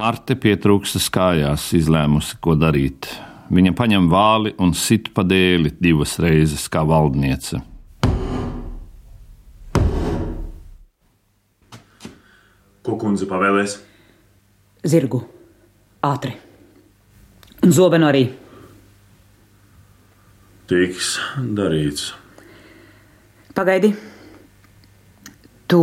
[0.00, 3.10] Marte pietrūkstas kājās, izlēmusi, ko darīt.
[3.52, 7.60] Viņa paņem vāli un sit pa dēli divas reizes kā valdniece.
[12.84, 13.80] Ko kundze pavēlēs?
[14.80, 15.20] Zirgu,
[16.06, 16.32] ātri.
[17.60, 18.22] Un zobenu arī.
[20.70, 21.18] Tiks
[21.56, 22.14] darīts.
[23.52, 23.90] Pagaidi.
[25.68, 25.82] Tu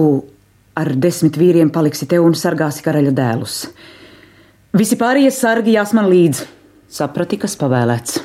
[0.78, 3.60] ar desmit vīriem paliksi te un sargāsi karaļa dēlus.
[4.78, 6.48] Visi pārējie sargi jās man līdzi.
[6.98, 8.22] Saprati, kas pavēlēts.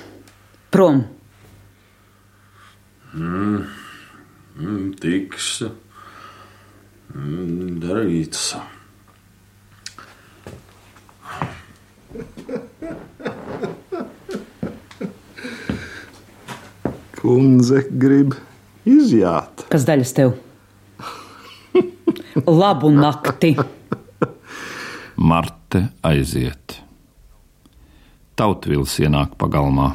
[0.73, 1.03] Prom!
[3.13, 3.65] Mm,
[4.57, 5.49] mm, tiks
[7.13, 8.55] mm, darīts.
[17.23, 18.35] Kundze grib
[18.89, 19.63] izjāt.
[19.71, 20.33] Kas daļas tev?
[22.49, 23.53] Labu nakti!
[25.23, 26.79] Marte aiziet.
[28.39, 29.93] Tautvils ienāk pagalmā.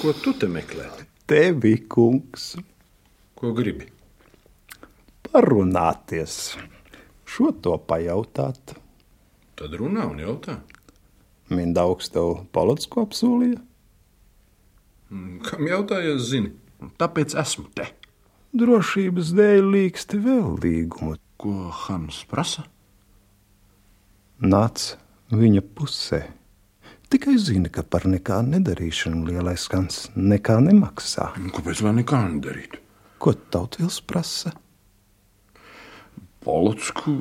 [0.00, 0.86] Ko tu te meklē?
[1.26, 2.54] Tevi, kungs,
[3.36, 3.88] Ko gribi?
[5.26, 6.56] parunāties.
[7.28, 8.72] Šo to pajautāt.
[9.58, 10.54] Tad runā un jautā.
[11.52, 13.60] Mindaugs tev Polotsko apsolīja.
[15.10, 16.50] Mm, Kam jautājies, zini?
[16.98, 17.86] Tāpēc esmu te.
[18.56, 21.16] Drošības dēļ līksti vēl līgumu.
[21.36, 22.62] Ko Hans prasa?
[24.40, 24.94] Nāc
[25.28, 26.22] viņa pusē.
[27.12, 31.28] Tikai zini, ka par nekā nedarīšanu lielais skans nekā nemaksā.
[31.54, 32.80] Kāpēc lai nekā nedarītu?
[33.22, 34.54] Ko tautvils prasa?
[36.42, 37.14] Polotsku.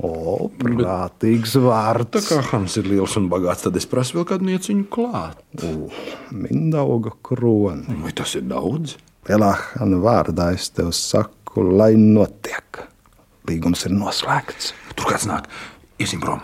[0.00, 2.28] O, prātīgs Tā vārds.
[2.30, 5.42] kā Hans ir liels un bagāts, tad es prasu vēl kādu nieciņu klāt.
[6.32, 7.98] Mindauga kroni.
[8.02, 8.96] Vai tas ir daudz?
[9.28, 12.80] Lielā Hanna vārdā es tev saku, lai notiek.
[13.46, 14.72] Līgums ir noslēgts.
[14.96, 15.46] Tur kāds nāk.
[16.02, 16.40] Iesim prom.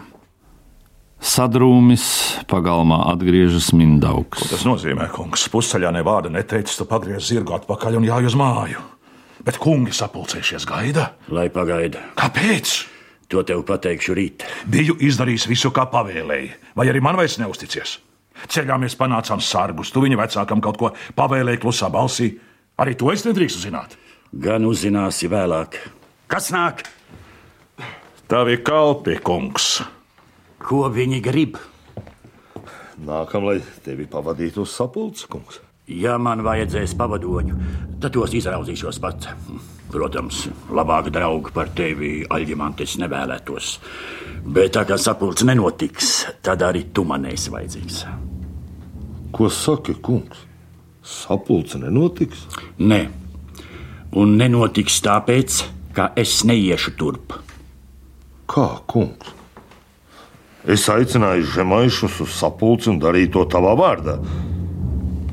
[1.19, 2.05] Sadrūmis
[2.47, 4.45] pagalmā atgriežas Mindaugs.
[4.53, 8.85] Tas nozīmē, kungs, pusceļā ne vārda neteicis, tu pagriez zirgu atpakaļ un jāj uz māju.
[9.43, 11.09] Bet kungi sapulcējušies gaida.
[11.35, 12.05] Lai pagaida.
[12.19, 12.77] Kāpēc?
[13.29, 14.45] To tev pateikšu rīt.
[14.73, 17.99] Biju izdarījis visu, kā pavēlēji, vai arī man vairs neusticies.
[18.49, 22.31] Ceļā mēs panācām sargus, tu viņa vecākam kaut ko pavēlēji klusā balsī.
[22.81, 23.99] Arī to es nedrīkstu zināt.
[24.33, 25.77] Gan uzzināsi vēlāk.
[26.31, 26.87] Kas nāk?
[28.29, 29.79] Tavi kalpi, kungs.
[30.62, 31.61] Ko viņi grib?
[33.05, 35.61] Nākam, lai tevi pavadītu uz sapulci, kungs.
[35.88, 37.55] Ja man vajadzēs pavadoņu,
[38.03, 39.31] tad tos izraudzīšos pats.
[39.88, 43.70] Protams, labāk draugu par tevi aļģimantis nevēlētos.
[44.44, 46.11] Bet tā kā sapulce nenotiks,
[46.44, 48.03] tad arī tu man esi vajadzīgs.
[49.33, 50.44] Ko saki, kungs?
[51.01, 52.44] Sapulce nenotiks?
[52.85, 53.01] Nē,
[54.20, 55.62] un nenotiks tāpēc,
[55.96, 57.33] ka es neiešu turp.
[58.48, 59.33] Kā, kungs?
[60.68, 64.18] Es aicināju žemaišus uz sapulci un darīju to tavā vārdā.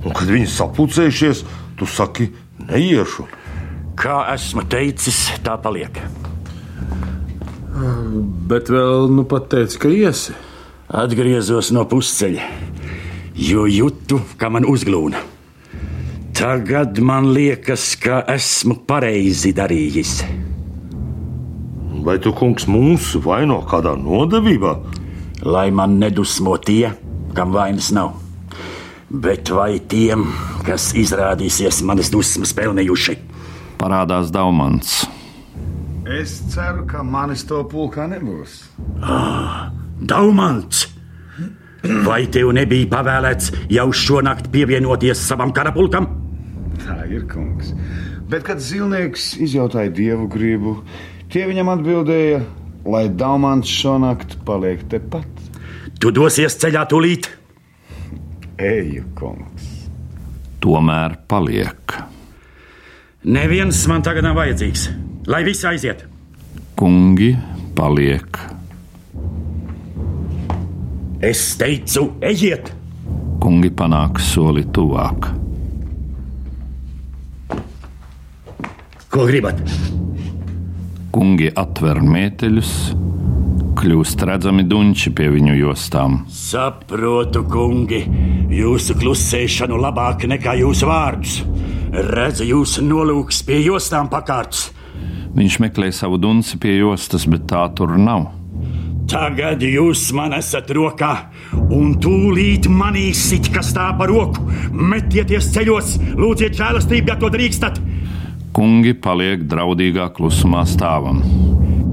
[0.06, 1.42] Un, kad viņi sapulcējušies,
[1.80, 2.30] tu saki,
[2.70, 3.26] neiešu.
[3.98, 5.98] Kā esmu teicis, tā paliek.
[8.50, 10.36] Bet vēl nu pat teici, ka iesi.
[10.86, 12.44] Atgriezos no pusceļa,
[13.42, 15.24] jo jūtu, ka man uzglūna.
[16.36, 20.20] Tagad man liekas, ka esmu pareizi darījis.
[22.06, 24.76] Vai tu, kungs, mūs vaino kādā nodevībā?
[25.48, 26.92] Lai man nedusmo tie,
[27.34, 28.25] kam vainas nav.
[29.10, 30.26] Bet vai tiem,
[30.66, 33.14] kas izrādīsies manas dusmas pelnījuši?
[33.78, 35.04] Parādās Daumans.
[36.10, 38.64] Es ceru, ka manis to pulkā nebūs.
[40.02, 40.88] Daumants!
[42.06, 46.10] Vai tev nebija pavēlēts jau šonakt pievienoties savam karapulkam?
[46.82, 47.76] Tā ir kungs.
[48.26, 50.80] Bet, kad zilnieks izjautāja dievu gribu,
[51.30, 52.42] tie viņam atbildēja,
[52.90, 55.30] lai Daumans šonakt paliek tepat.
[56.02, 57.30] Tu dosies ceļā tūlīt.
[58.56, 59.72] Eju, kungs.
[60.64, 61.96] Tomēr paliek.
[63.28, 64.88] Neviens man tagad nav vajadzīgs.
[65.28, 66.06] Lai viss aiziet.
[66.80, 67.34] Kungi
[67.76, 68.40] paliek.
[71.26, 72.72] Es teicu, ejiet!
[73.44, 75.28] Kungi panāk soli tuvāk.
[79.12, 79.60] Ko gribat?
[81.16, 82.72] Kungi atver mēteļus,
[83.76, 86.22] kļūst redzami dunči pie viņu jostām.
[86.32, 88.02] Saprotu, kungi,
[88.54, 91.42] jūsu klusēšanu labāk nekā jūsu vārdus.
[92.16, 94.70] Redzu jūsu nolūks pie jostām pakārts.
[95.36, 98.30] Viņš meklē savu dunci pie jostas, bet tā tur nav.
[99.12, 101.12] Tagad jūs man esat rokā,
[101.54, 104.48] un tūlīt manīsit, kas tā par roku.
[104.74, 107.78] Metieties ceļos, lūdziet žēlastību, ja to drīkstat.
[108.56, 111.22] Kungi paliek draudīgā klusumā stāvam.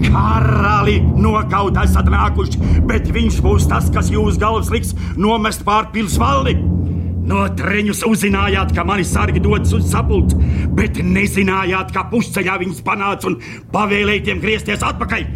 [0.05, 6.57] Karali nokaut esat nākuši, bet viņš būs tas, kas jūs galvas liks nomest pār pilsvaldi.
[7.23, 10.39] No treņus uzzinājāt, ka mani sargi dodas uz sapulci,
[10.75, 13.39] bet nezinājāt, ka pusceļā viņas panāca un
[13.73, 15.27] pavēlēja tiem griezties atpakaļ.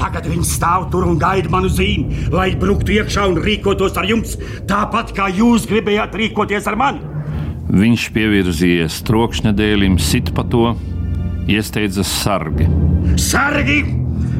[0.00, 4.38] Tagad viņi stāv tur un gaida manu zīmi, lai bruktu iekšā un rīkotos ar jums,
[4.70, 7.04] tāpat kā jūs gribējāt rīkoties ar mani.
[7.74, 10.72] Viņš pievirzījies trokšņa dēlim, sit pa to,
[11.50, 12.66] iesteidzas sargi.
[13.20, 13.82] Sargi!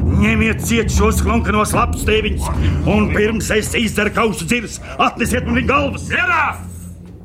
[0.05, 2.45] Ņemiet ciet šos klonkanos lapus tēviņus,
[2.91, 6.05] un pirms es izdaru kausu dzirs, atnesiet man viņa galvas!
[6.13, 6.43] Ierā!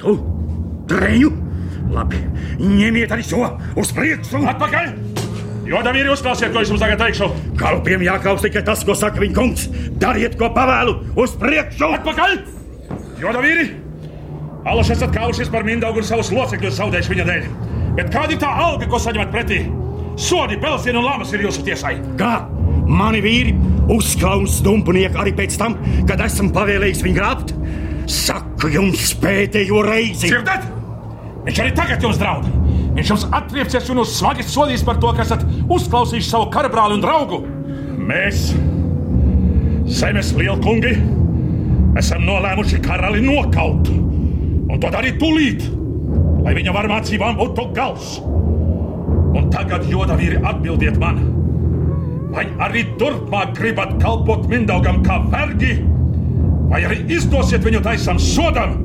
[0.00, 0.14] Tu,
[0.88, 1.30] treņu!
[1.92, 2.22] Labi,
[2.62, 3.42] ņemiet arī šo
[3.80, 4.40] uz priekšu!
[4.54, 4.94] Atpakaļ!
[5.68, 7.28] Jodam, ir uzklāsiet, ko es jums tagad teikšu.
[7.60, 9.68] Kalpiem jāklaus tikai tas, ko saka viņa kungs.
[10.02, 11.92] Dariet, ko pavēlu, uz priekšu!
[12.00, 12.38] Atpakaļ!
[13.20, 13.68] Jodam, vīri!
[14.70, 17.44] Alaši esat kaušies par Mindaugu un savus locekļus zaudējuši viņa dēļ.
[18.00, 19.60] Bet kāda ir tā alga, ko saņemat pretī?
[20.20, 21.94] Sodi, Belzina un Lamas ir jūsu tiesai.
[22.20, 22.34] Kā?
[22.90, 23.54] Mani vīri
[23.94, 25.76] uzklaus dumpunieki arī pēc tam,
[26.08, 27.54] kad esam pavēlējis viņu grābt?
[28.10, 30.26] Saku jums pēdējo reizi!
[30.32, 30.66] Dzirdat?
[31.46, 32.48] Viņš arī tagad jums draud!
[32.96, 37.04] Viņš jums atriepsies un jūs smagi sodīs par to, ka esat uzklausījuši savu karabrāli un
[37.04, 37.38] draugu.
[38.10, 38.50] Mēs,
[40.00, 40.96] zemes lielkungi,
[42.00, 43.90] esam nolēmuši karali nokaut.
[43.90, 45.62] Un to darīt tūlīt,
[46.42, 48.16] lai viņa varmācībām būtu gals.
[49.30, 51.22] Un tagad, jodavīri, atbildiet man,
[52.34, 55.78] vai arī turpmāk gribat kalpot Mindaugam kā vergi,
[56.70, 58.76] vai arī izdosiet viņu taisam sodam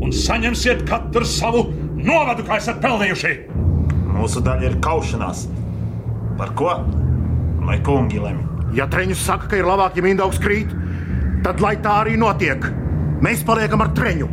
[0.00, 1.66] un saņemsiet katru savu
[2.00, 3.34] novadu, kā esat pelnījuši.
[4.16, 5.46] Mūsu daļa ir kaušanās.
[6.40, 6.72] Par ko?
[7.66, 8.46] Lai kungi lemj.
[8.76, 10.72] Ja treņus saka, ka ir labāk, ja Mindaugs krīt,
[11.44, 12.64] tad lai tā arī notiek.
[13.20, 14.28] Mēs paliekam ar treņu.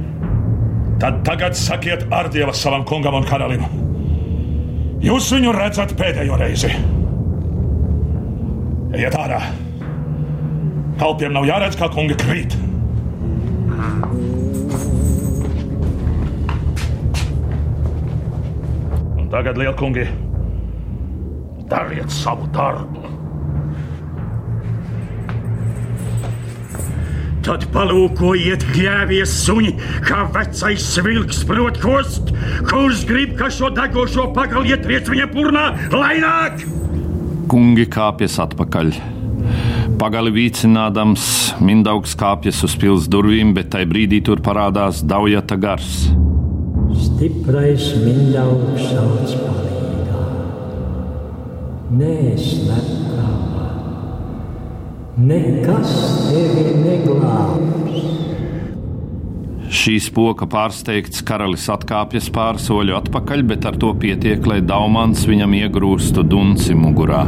[1.02, 3.66] Tad tagad sakiet ārdieva savam kungam un karalim.
[5.04, 6.72] Jūs viņu redzat pēdējo reizi.
[8.98, 9.38] Ejiet ārā!
[10.98, 12.56] Kalpiem nav jāredz, kā kungi krīt.
[19.22, 20.08] Un tagad, lielkungi,
[21.70, 23.04] dariet savu darbu.
[27.46, 29.76] Tad palūkojiet, gļēvies suņi,
[30.10, 32.34] kā vecais vilks prot kost,
[32.66, 36.66] kurš grib, ka šo degošo pagalu ietriec viņa purnā, lai nāk!
[37.48, 38.90] Kungi kāpjas atpakaļ.
[39.98, 41.28] Pagali vīcinādams,
[41.64, 46.10] Mindaugs kāpjas uz pils durvīm, bet tai brīdī tur parādās Daujata gars.
[47.06, 50.26] Stiprais Mindaugs sauc palīgā.
[52.02, 53.72] Nē, slepkavā.
[55.32, 57.77] Nekas tevi neglābs.
[59.68, 65.56] Šī spoka pārsteigts karalis atkāpjas pāris soļu atpakaļ, bet ar to pietiek, lai Daumans viņam
[65.58, 67.26] iegrūstu dunci mugurā.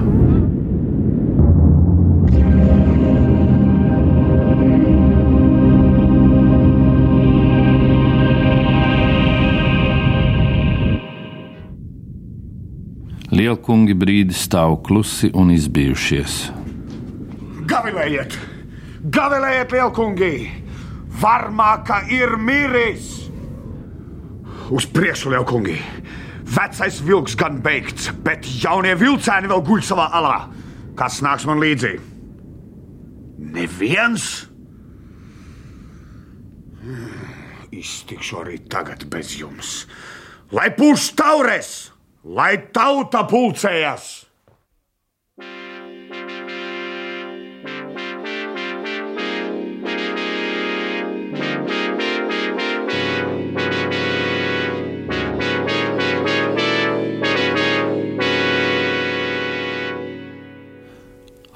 [13.36, 16.40] Lielkungi brīdi stāv klusi un izbijušies.
[17.68, 18.40] Gavilējiet!
[19.12, 20.34] Gavilējiet, lielkungi!
[21.20, 23.28] Varmāka ir miris!
[24.72, 25.76] Uz priekšu, lielkungi!
[26.50, 30.38] Vecais vilks gan beigts, bet jaunie vilcēni vēl guļ savā alā.
[30.98, 31.92] Kas nāks man līdzi?
[33.52, 34.30] Neviens!
[37.70, 39.84] Iztikšu arī tagad bez jums.
[40.56, 41.74] Lai pūš taures,
[42.24, 44.19] lai tauta pulcējas!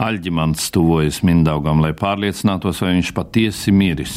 [0.04, 4.16] Aļģimants tuvojas Mindaugam, lai pārliecinātos, vai viņš patiesi miris.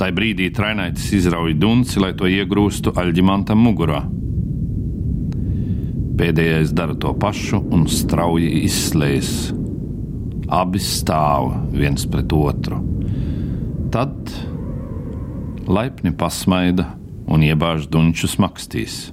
[0.00, 4.02] Tai brīdī trainaitis izrauj dunci, lai to iegrūstu Aļģimantam mugurā.
[6.20, 9.32] Pēdējais dara to pašu un strauji izslēdz.
[10.52, 12.82] Abi stāv viens pret otru.
[13.90, 14.12] tad
[15.66, 16.84] laipni pasmaida
[17.30, 19.08] un iebāž dunčus makstīs.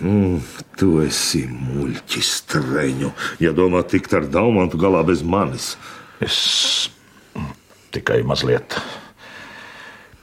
[0.00, 0.38] Mm,
[0.80, 3.10] tu esi muļķis, treņu.
[3.42, 5.74] Ja domā tikt ar daumantu galā bez manis.
[6.24, 6.88] Es
[7.92, 8.78] tikai mazliet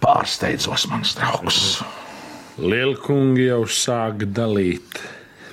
[0.01, 1.61] pārsteidzos, mans draugs.
[2.57, 5.01] Lielkungi jau sāk dalīt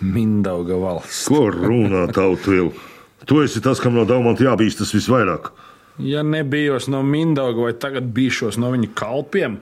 [0.05, 1.29] Mindauga valsts.
[1.29, 2.72] Ko runā tautu?
[3.25, 5.53] Tu esi tas, kam no daumanta jābīstas visvairāk.
[6.03, 9.61] Ja nebijos no Mindauga, vai tagad bīšos no viņa kalpiem?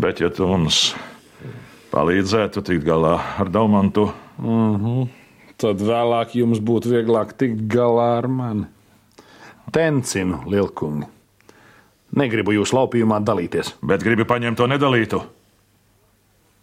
[0.00, 0.90] Bet, ja tu mums
[1.90, 5.08] palīdzētu tikt galā ar daumantu, uh -huh.
[5.56, 8.66] tad vēlāk jums būtu vieglāk tikt galā ar mani.
[9.72, 11.06] Tencinu, Lielkungi.
[12.10, 13.74] Negribu jūs laupījumā dalīties.
[13.82, 15.22] Bet gribi paņemt to nedalītu.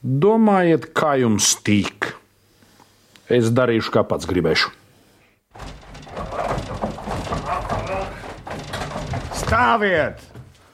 [0.04, 2.14] Domājiet, kā jums tīk.
[3.30, 4.72] Es darīšu, kā pats gribēšu.
[9.34, 10.20] Stāviet!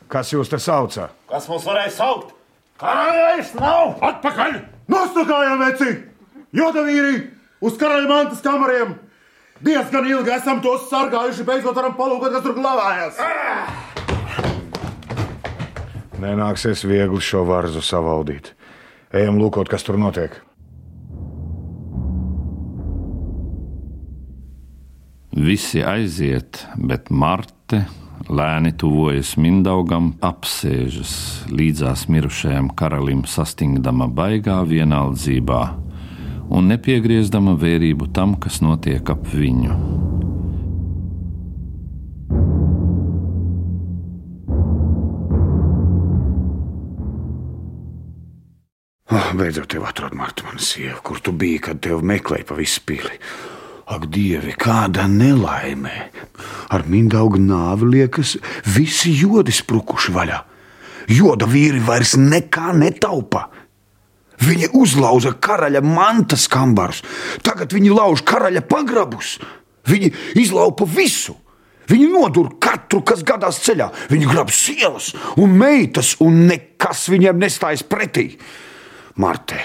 [0.07, 1.09] Kas jūs te sauca?
[1.29, 2.33] Kas mums varēja saukt?
[2.81, 3.97] Karaļais nav!
[4.01, 4.55] Atpakaļ!
[4.89, 5.91] Nostukājām, veci!
[6.57, 7.19] Jodavīri!
[7.63, 8.95] Uz karaļa mantas kameriem!
[9.63, 13.19] Diezgan ilgi esam tos sargājuši, beidzot varam palūkot, kas tur glabājas!
[16.23, 18.53] Nenāksies viegli šo varzu savaldīt.
[19.13, 20.39] Ejam lūkot, kas tur notiek.
[25.33, 27.83] Visi aiziet, bet Marte
[28.29, 31.13] lēni tuvojas Mindaugam, apsēžas
[31.51, 35.63] līdzās mirušajam karalim, sastingdama baigā vienaldzībā
[36.53, 39.77] un nepiegriezdama vērību tam, kas notiek ap viņu.
[49.13, 52.81] Oh, beidzot, tev atradu Marta, mana sieva, kur tu biji, kad tevi meklēja pa visu
[52.87, 53.17] pili.
[53.93, 56.07] Ak, Dievi, kāda nelaime!
[56.73, 58.37] Ar mindaugu nāvi liekas,
[58.73, 60.39] visi jodi sprukuši vaļā.
[61.13, 63.49] Joda vīri vairs nekā netaupa.
[64.43, 67.03] Viņi uzlauza karaļa mantas kambarus,
[67.45, 69.37] tagad viņi lauž karaļa pagrabus.
[69.87, 71.35] Viņi izlaupa visu.
[71.91, 73.89] Viņi nodur katru, kas gadās ceļā.
[74.09, 78.29] Viņi grab sievas un meitas, un nekas viņiem nestājas pretī.
[79.19, 79.59] Marte,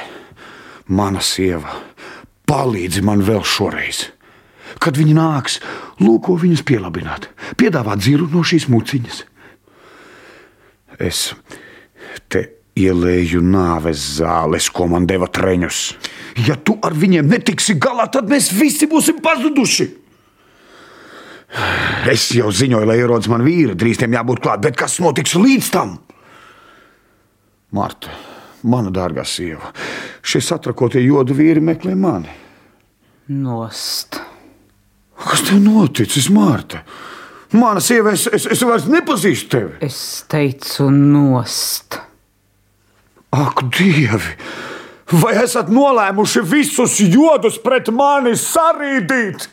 [0.90, 1.78] mana sieva,
[2.48, 4.08] palīdzi man vēl šoreiz.
[4.82, 5.58] Kad viņi nāks,
[6.02, 9.24] lūko viņus pielabināt, piedāvāt dziru no šīs muciņas.
[10.98, 11.32] Es
[12.28, 12.44] te
[12.78, 15.80] ielēju nāves zāles, ko man deva treņus.
[16.46, 19.88] Ja tu ar viņiem netiksi galā, tad mēs visi būsim pazuduši.
[22.12, 25.70] Es jau ziņoju, lai ierodas man vīri, drīz tiem jābūt klāt, bet kas notiks līdz
[25.72, 25.96] tam?
[27.74, 28.12] Marta,
[28.68, 29.72] mana dārgā sieva,
[30.24, 32.32] šie satrakotie jodu vīri meklē mani.
[33.32, 34.20] Nost.
[35.18, 36.84] Kas tev noticis, Mārta?
[37.56, 39.78] Mana sieva, es, es, es vairs nepazīstu tevi.
[39.84, 41.98] Es teicu, nost.
[43.34, 44.36] Ak, Dievi!
[45.08, 49.46] Vai esat nolēmuši visus jodus pret mani sarīdīt?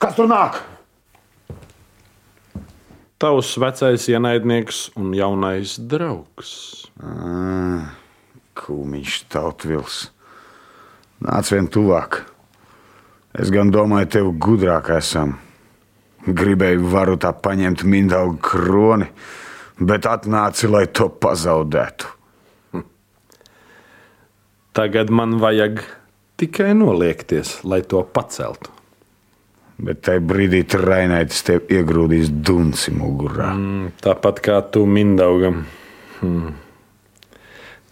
[0.00, 0.58] Kas tur nāk?
[3.16, 6.50] Tavs vecais ienaidnieks un jaunais draugs.
[7.00, 7.94] Ah,
[8.60, 10.02] Kūmiņš, tautvils.
[11.24, 12.20] Nāc vien tuvāk.
[13.34, 15.34] Es gan domāju, tev gudrāk esam.
[16.24, 19.08] Gribēju varu tā paņemt mindaugu kroni,
[19.76, 22.12] bet atnāci, lai to pazaudētu.
[24.74, 25.82] Tagad man vajag
[26.40, 28.70] tikai noliekties, lai to paceltu.
[29.78, 33.50] Bet tajā brīdī Rainaitis tev iegrūdīs dunci mugurā.
[33.54, 35.64] Mm, tāpat kā tu mindaugam.
[36.20, 36.54] Hmm.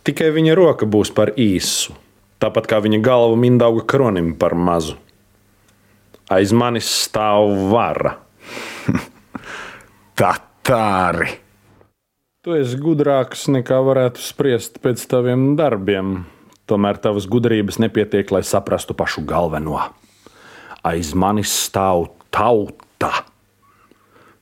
[0.07, 1.95] Tikai viņa roka būs par īsu,
[2.43, 4.99] tāpat kā viņa galva mindauga kronim par mazu.
[6.33, 8.15] Aiz manis stāv vara.
[10.19, 11.29] Tatāri!
[12.43, 16.23] Tu esi gudrāks nekā varētu spriest pēc taviem darbiem.
[16.71, 19.77] Tomēr tavas gudrības nepietiek, lai saprastu pašu galveno.
[20.81, 23.13] Aiz manis stāv tauta,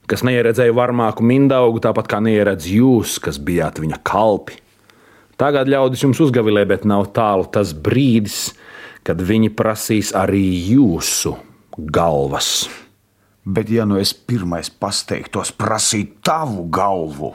[0.07, 4.63] kas neieredzēja varmāku mindaugu, tāpat kā neieredz jūs, kas bijāt viņa kalpi.
[5.41, 8.53] Tagad ļaudis jums uzgavilē, bet nav tālu tas brīdis,
[9.03, 11.35] kad viņi prasīs arī jūsu
[11.79, 12.69] galvas.
[13.45, 17.33] Bet, ja nu es pirmais pasteiktos prasīt tavu galvu,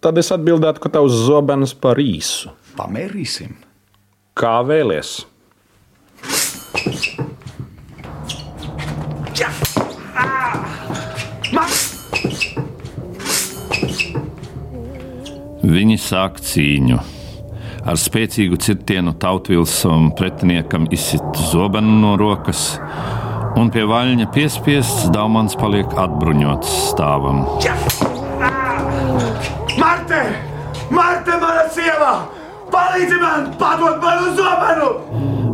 [0.00, 2.54] tad es atbildētu, ka tavs zobens par īsu.
[2.78, 3.56] Pamērīsim.
[4.38, 5.18] Kā vēlies?
[9.38, 9.50] Ja.
[10.14, 10.48] Ah.
[15.68, 17.17] Viņi sāk cīņu.
[17.88, 19.80] Ar spēcīgu cirtienu tautvils
[20.18, 22.74] pretiniekam izsit zobenu no rokas,
[23.58, 27.40] Un pie vaļņa piespiests Daumans paliek atbruņots stāvam.
[29.78, 30.20] Marte!
[30.94, 32.12] Marte, mana sieva!
[32.70, 33.50] Palīdzi man!
[33.58, 34.92] Padod manu zobenu!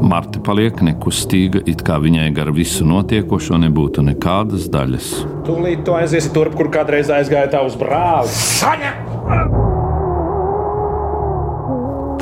[0.05, 5.11] Marta paliek nekustīga, it kā viņai gar visu notiekošo nebūtu nekādas daļas.
[5.49, 8.43] Tūlīt tu aiziesi turp, kur kādreiz aizgāja tavs brālis.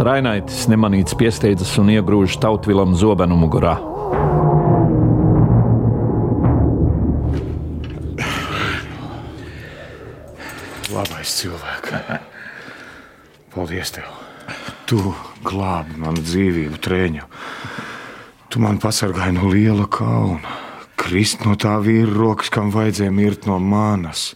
[0.03, 3.77] Trainaitis nemanīts piesteidzas un iegrūž tautvilam zobenu mugurā.
[10.91, 11.95] Labais cilvēks.
[13.55, 14.11] Paldies tev.
[14.91, 14.99] Tu
[15.47, 17.31] glābi manu dzīvību, trēņu.
[18.51, 20.59] Tu man pasargāji no liela kauna.
[20.99, 24.33] Krist no tā vīra rokas, kam vajadzēja mirt no manas.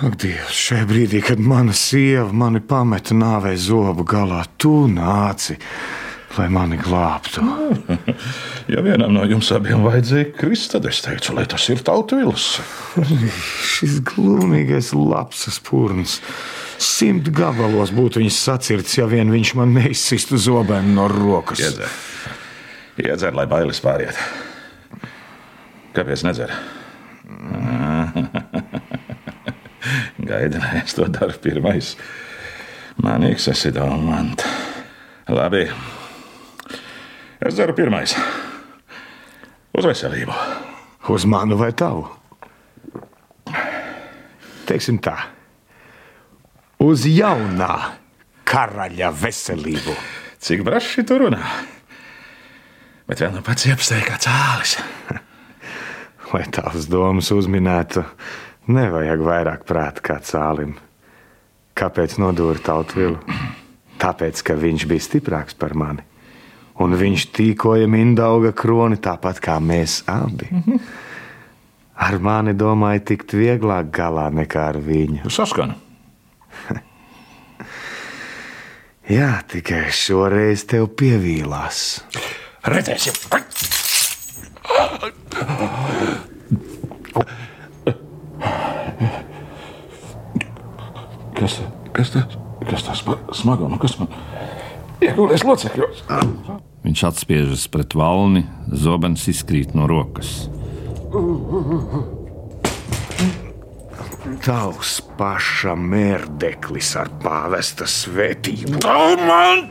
[0.00, 5.58] Ak, Dievs, šajā brīdī, kad mana sieva mani pameta nāvē zobu galā, tu nāci,
[6.38, 7.44] lai mani glābtu.
[8.70, 12.44] Ja vienam no jums abiem vajadzēja krist, tad es teicu, lai tas ir tautvils.
[13.72, 16.20] Šis glūmīgais lapsas purns.
[16.78, 21.64] Simt gabalos būtu viņas sacirts, ja vien viņš man neizsistu zobenu no rokas.
[21.66, 21.98] Iedzer,
[23.02, 24.22] Iedzer lai bailes pāriet.
[25.98, 26.54] Kāpēc nedzer?
[30.30, 31.94] Gaida, lai es to daru pirmais.
[33.02, 34.46] Manīgs esi domāts.
[35.30, 35.64] Labi.
[37.40, 38.14] Es daru pirmais.
[39.74, 40.34] Uz veselību.
[41.10, 42.04] Uz manu vai tavu?
[44.68, 45.16] Teiksim tā.
[46.84, 47.74] Uz jaunā
[48.46, 49.96] karaļa veselību.
[50.40, 51.42] Cik braši tur runā?
[53.10, 54.76] Bet vēl nu pats iepstēja kā cālis.
[56.30, 58.04] Lai tavas domas uzminētu,
[58.74, 60.76] nevajag vairāk prāta kā cālim.
[61.78, 63.18] Kāpēc nodūri tautvilu?
[64.00, 66.04] Tāpēc, ka viņš bija stiprāks par mani.
[66.80, 70.48] Un viņš tīkoja Mindauga kroni tāpat kā mēs abi.
[72.00, 75.28] Ar mani domāju tikt vieglāk galā nekā ar viņu.
[75.28, 75.76] Saskana.
[79.10, 82.00] Jā, tikai šoreiz tev pievīlās.
[82.64, 83.16] Redzēsim.
[92.00, 93.76] Kas, tas kas tas par smagumu?
[93.76, 94.08] Kas man
[95.04, 96.00] iegūlēs locekļos?
[96.80, 100.48] Viņš atspiežas pret valni, zobens izkrīt no rokas.
[104.40, 108.80] Tavs paša mērdeklis ar pāvesta svētību.
[109.28, 109.66] man!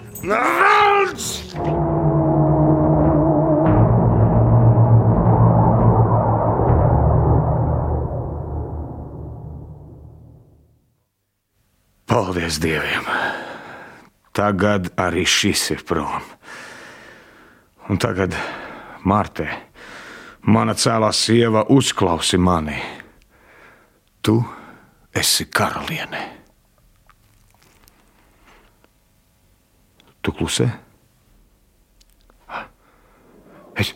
[12.09, 13.05] Paldies Dievam!
[14.33, 16.23] Tagad arī šis ir prom.
[17.89, 18.33] Un tagad,
[19.05, 19.45] Mārte,
[20.49, 22.79] mana cēlā sieva, uzklausi mani.
[24.25, 24.35] Tu
[25.13, 26.25] esi karaliene.
[30.25, 30.67] Tu klusē?
[33.79, 33.93] Es,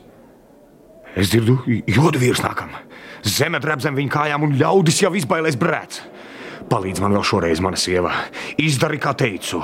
[1.18, 1.58] es dzirdu,
[1.90, 2.78] jodu vīrs nākam.
[3.26, 6.04] Zeme drēb zem viņa kājām un ļaudis jau izbailēs brēc.
[6.70, 8.12] Palīdz man vēl šoreiz, mana sieva.
[8.62, 9.62] Izdari, kā teicu.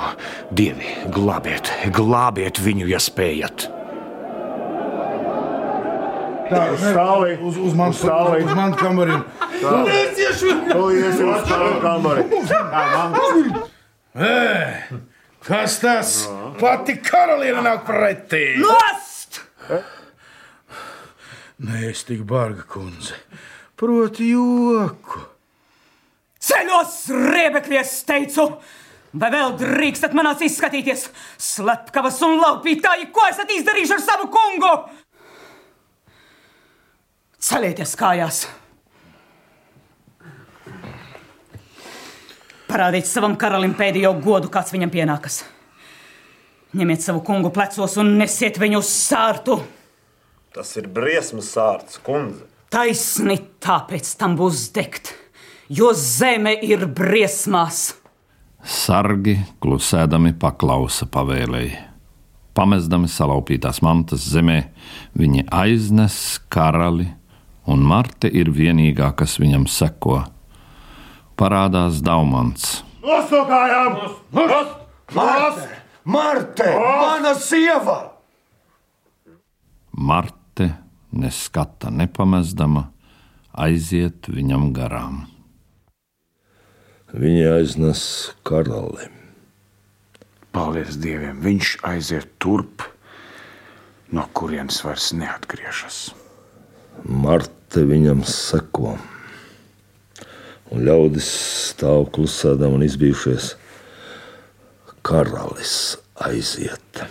[0.54, 3.68] Dievi, glābiet, glābiet viņu, ja spējat.
[6.50, 8.56] Tā uz stāvi, uz, uz manu stāvi, uz
[11.46, 12.26] savu kamari.
[12.50, 13.62] Tā, man.
[14.18, 15.00] Ē,
[15.40, 16.10] Kas tas?
[16.60, 18.58] Pati karaliene nāk pretī!
[18.60, 19.40] Nost!
[21.60, 23.16] Nē, es tik barga kundze.
[23.80, 25.24] Proti joku.
[26.50, 26.94] Ceļos,
[27.30, 28.46] riebekļies, teicu!
[29.20, 31.08] Vai vēl drīkstat manās izskatīties?
[31.38, 34.72] Slepkavas un laupītāji, ko esat izdarījuši ar savu kungu?
[37.40, 38.44] Celieties kājās!
[42.70, 45.40] Parādiet savam karalim pēdējo godu, kāds viņam pienākas.
[46.78, 49.56] Ņemiet savu kungu plecos un nesiet viņu uz sārtu.
[50.54, 52.46] Tas ir briesmas sārts, kundze.
[52.70, 55.10] Taisni tāpēc tam būs degt,
[55.70, 57.94] jo zeme ir briesmās.
[58.60, 61.78] Sargi klusēdami paklausa pavēlēji.
[62.54, 64.58] Pamestami salaupītās mantas zemē,
[65.16, 67.06] viņi aiznes karali,
[67.70, 70.18] un Marte ir vienīgā, kas viņam seko.
[71.38, 72.82] Parādās Daumans.
[73.00, 73.96] Nos no kājām!
[74.34, 74.76] Nos!
[75.14, 75.68] Marte!
[76.04, 76.68] Marte!
[76.76, 77.98] Mana sieva!
[79.96, 80.68] Marte
[81.16, 82.90] neskata nepamestama,
[83.54, 85.22] aiziet viņam garām.
[87.10, 88.02] Viņi aiznes
[88.46, 89.08] karali.
[90.54, 92.84] Paldies Dievam, viņš aiziet turp,
[94.14, 95.98] no kurienes vairs neatgriežas.
[97.02, 98.94] Marte viņam seko.
[100.70, 101.26] Un ļaudis
[101.72, 103.56] stāv klusēdam un izbijušies.
[105.02, 107.04] Karalis aiziet.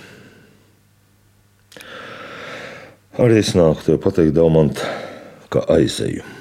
[3.19, 4.79] Arī es nāku tev pateikt, Daumant,
[5.51, 6.38] ka aizeju.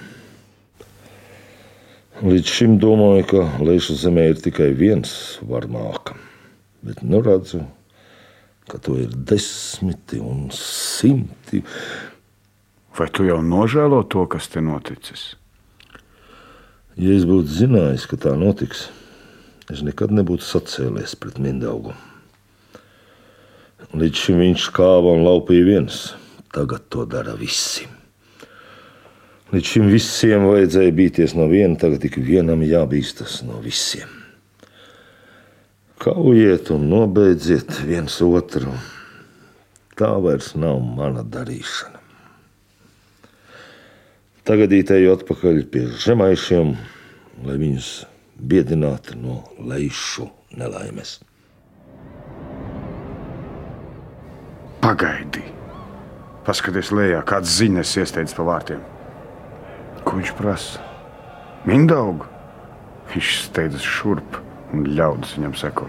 [2.19, 5.11] Līdz šim domāju, ka Leišu zemē ir tikai viens
[5.47, 6.17] varmāka,
[6.83, 7.61] bet nu redzu,
[8.67, 11.61] ka to ir desmiti un simti.
[12.99, 15.37] Vai tu jau nožēlo to, kas te noticis?
[16.99, 18.89] Ja es būtu zinājis, ka tā notiks,
[19.71, 21.95] es nekad nebūtu sacēlies pret Mindaugu.
[23.95, 26.03] Līdz šim viņš kāva un laupīja viens,
[26.51, 27.87] tagad to dara visi.
[29.49, 34.11] Līdz šim visiem vajadzēja bīties no viena, tagad tik vienam jābīstas no visiem.
[35.99, 38.75] Kaujiet un nobeidziet viens otru.
[39.97, 41.97] Tā vairs nav mana darīšana.
[44.45, 46.75] Tagad ītēju atpakaļ pie žemaišiem,
[47.49, 47.89] lai viņus
[48.53, 50.29] biedinātu no lejušu
[50.61, 51.17] nelaimes.
[54.85, 55.43] Pagaidi!
[56.45, 58.98] Paskaties lejā, kāds ziņas iesteidz pa vārtiem.
[60.09, 60.81] Ko viņš prasa?
[61.69, 62.25] Mindaugu!
[63.13, 64.39] Viņš steidzas šurp
[64.73, 65.89] un ļaudis viņam seko.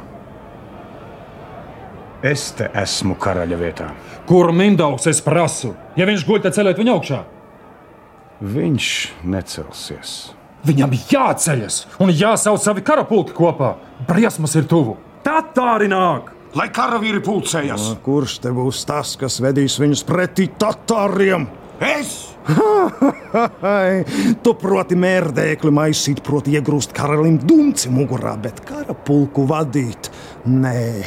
[2.27, 3.85] Es te esmu karaļa vietā.
[4.27, 5.71] Kur Mindaugs es prasu?
[5.95, 7.19] Ja viņš guļ, tad celiet viņu augšā.
[8.43, 8.89] Viņš
[9.27, 10.17] necelsies.
[10.67, 13.77] Viņam jāceļas un jāsauc savi karapulki kopā.
[14.07, 14.97] Briesmas ir tuvu.
[15.23, 16.33] Tā tā arī nāk!
[16.59, 17.93] Lai karavīri pulcējas!
[18.03, 21.47] Kurš te būs tas, kas vedīs viņus pretī tatāriem?
[21.79, 22.29] Es!
[24.43, 30.09] tu proti mērdēkli maisīt, proti iegrūst karalim dumci mugurā, bet karapulku vadīt.
[30.49, 31.03] Nē,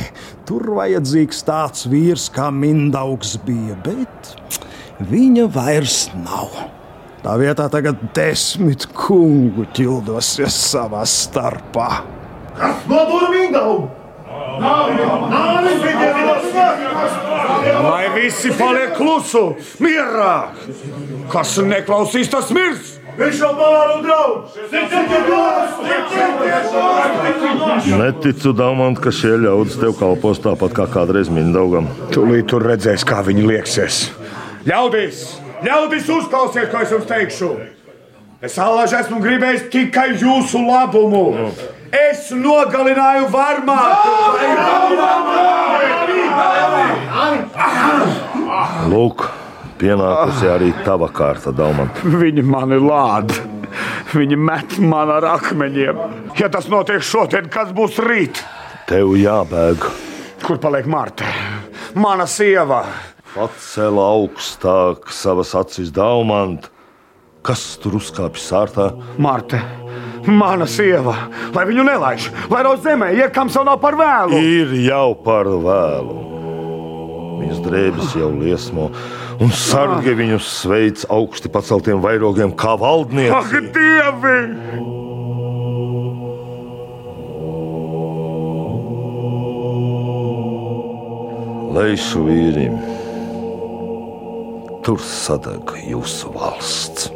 [0.49, 4.35] tur vajadzīgs tāds vīrs kā Mindaugs bija, bet
[5.11, 6.53] viņa vairs nav.
[7.23, 11.91] Tā vietā tagad desmit kungu ķildosies savā starpā.
[12.59, 14.02] Kas notur Mindaugu?
[17.83, 20.53] Lai visi paliek klusu, mierā!
[21.33, 22.99] Kas neklausīs, tas mirs!
[23.17, 24.57] Viņš jau pāri draugs!
[28.01, 31.91] Neticu, Daumant, ka šie ļaudis tev kalpos tāpat kā kādreiz Mindaugam.
[32.15, 34.07] Tūlīt tur redzēs, kā viņi lieksies.
[34.69, 35.27] Ļaudis!
[35.63, 37.53] Ļaudis, uzklausiet, ko es jums teikšu!
[38.43, 41.53] Es allaž esmu gribējis tikai jūsu labumu!
[41.95, 44.15] Es nogalināju varmāku!
[48.91, 49.23] Lūk,
[49.79, 52.03] pienākusi arī tava kārta, Daumant.
[52.03, 53.39] Viņi mani lāda.
[54.11, 56.03] Viņi met man ar akmeņiem.
[56.43, 58.43] Ja tas notiek šodien, kas būs rīt?
[58.91, 59.87] Tev jābēg.
[60.43, 61.31] Kur paliek Marta?
[61.95, 62.83] Mana sieva!
[63.37, 66.73] Pacēl augstāk savas acis Daumant.
[67.43, 68.93] Kas tur uzkāpj sārtā?
[69.19, 69.59] Marta!
[70.23, 71.17] Mana sieva,
[71.51, 74.39] lai viņu nelaiž, lai no zemē iekams vēl nav par vēlu.
[74.39, 76.15] Ir jau par vēlu.
[77.41, 78.87] Viņas drēbes jau liesmo,
[79.43, 83.35] un sargi viņus sveic augsti paceltiem vairogiem kā valdnieki.
[83.35, 84.39] Ak, Dievi!
[91.73, 92.79] Leišu vīrim,
[94.87, 97.11] tur sadeg jūsu valsts.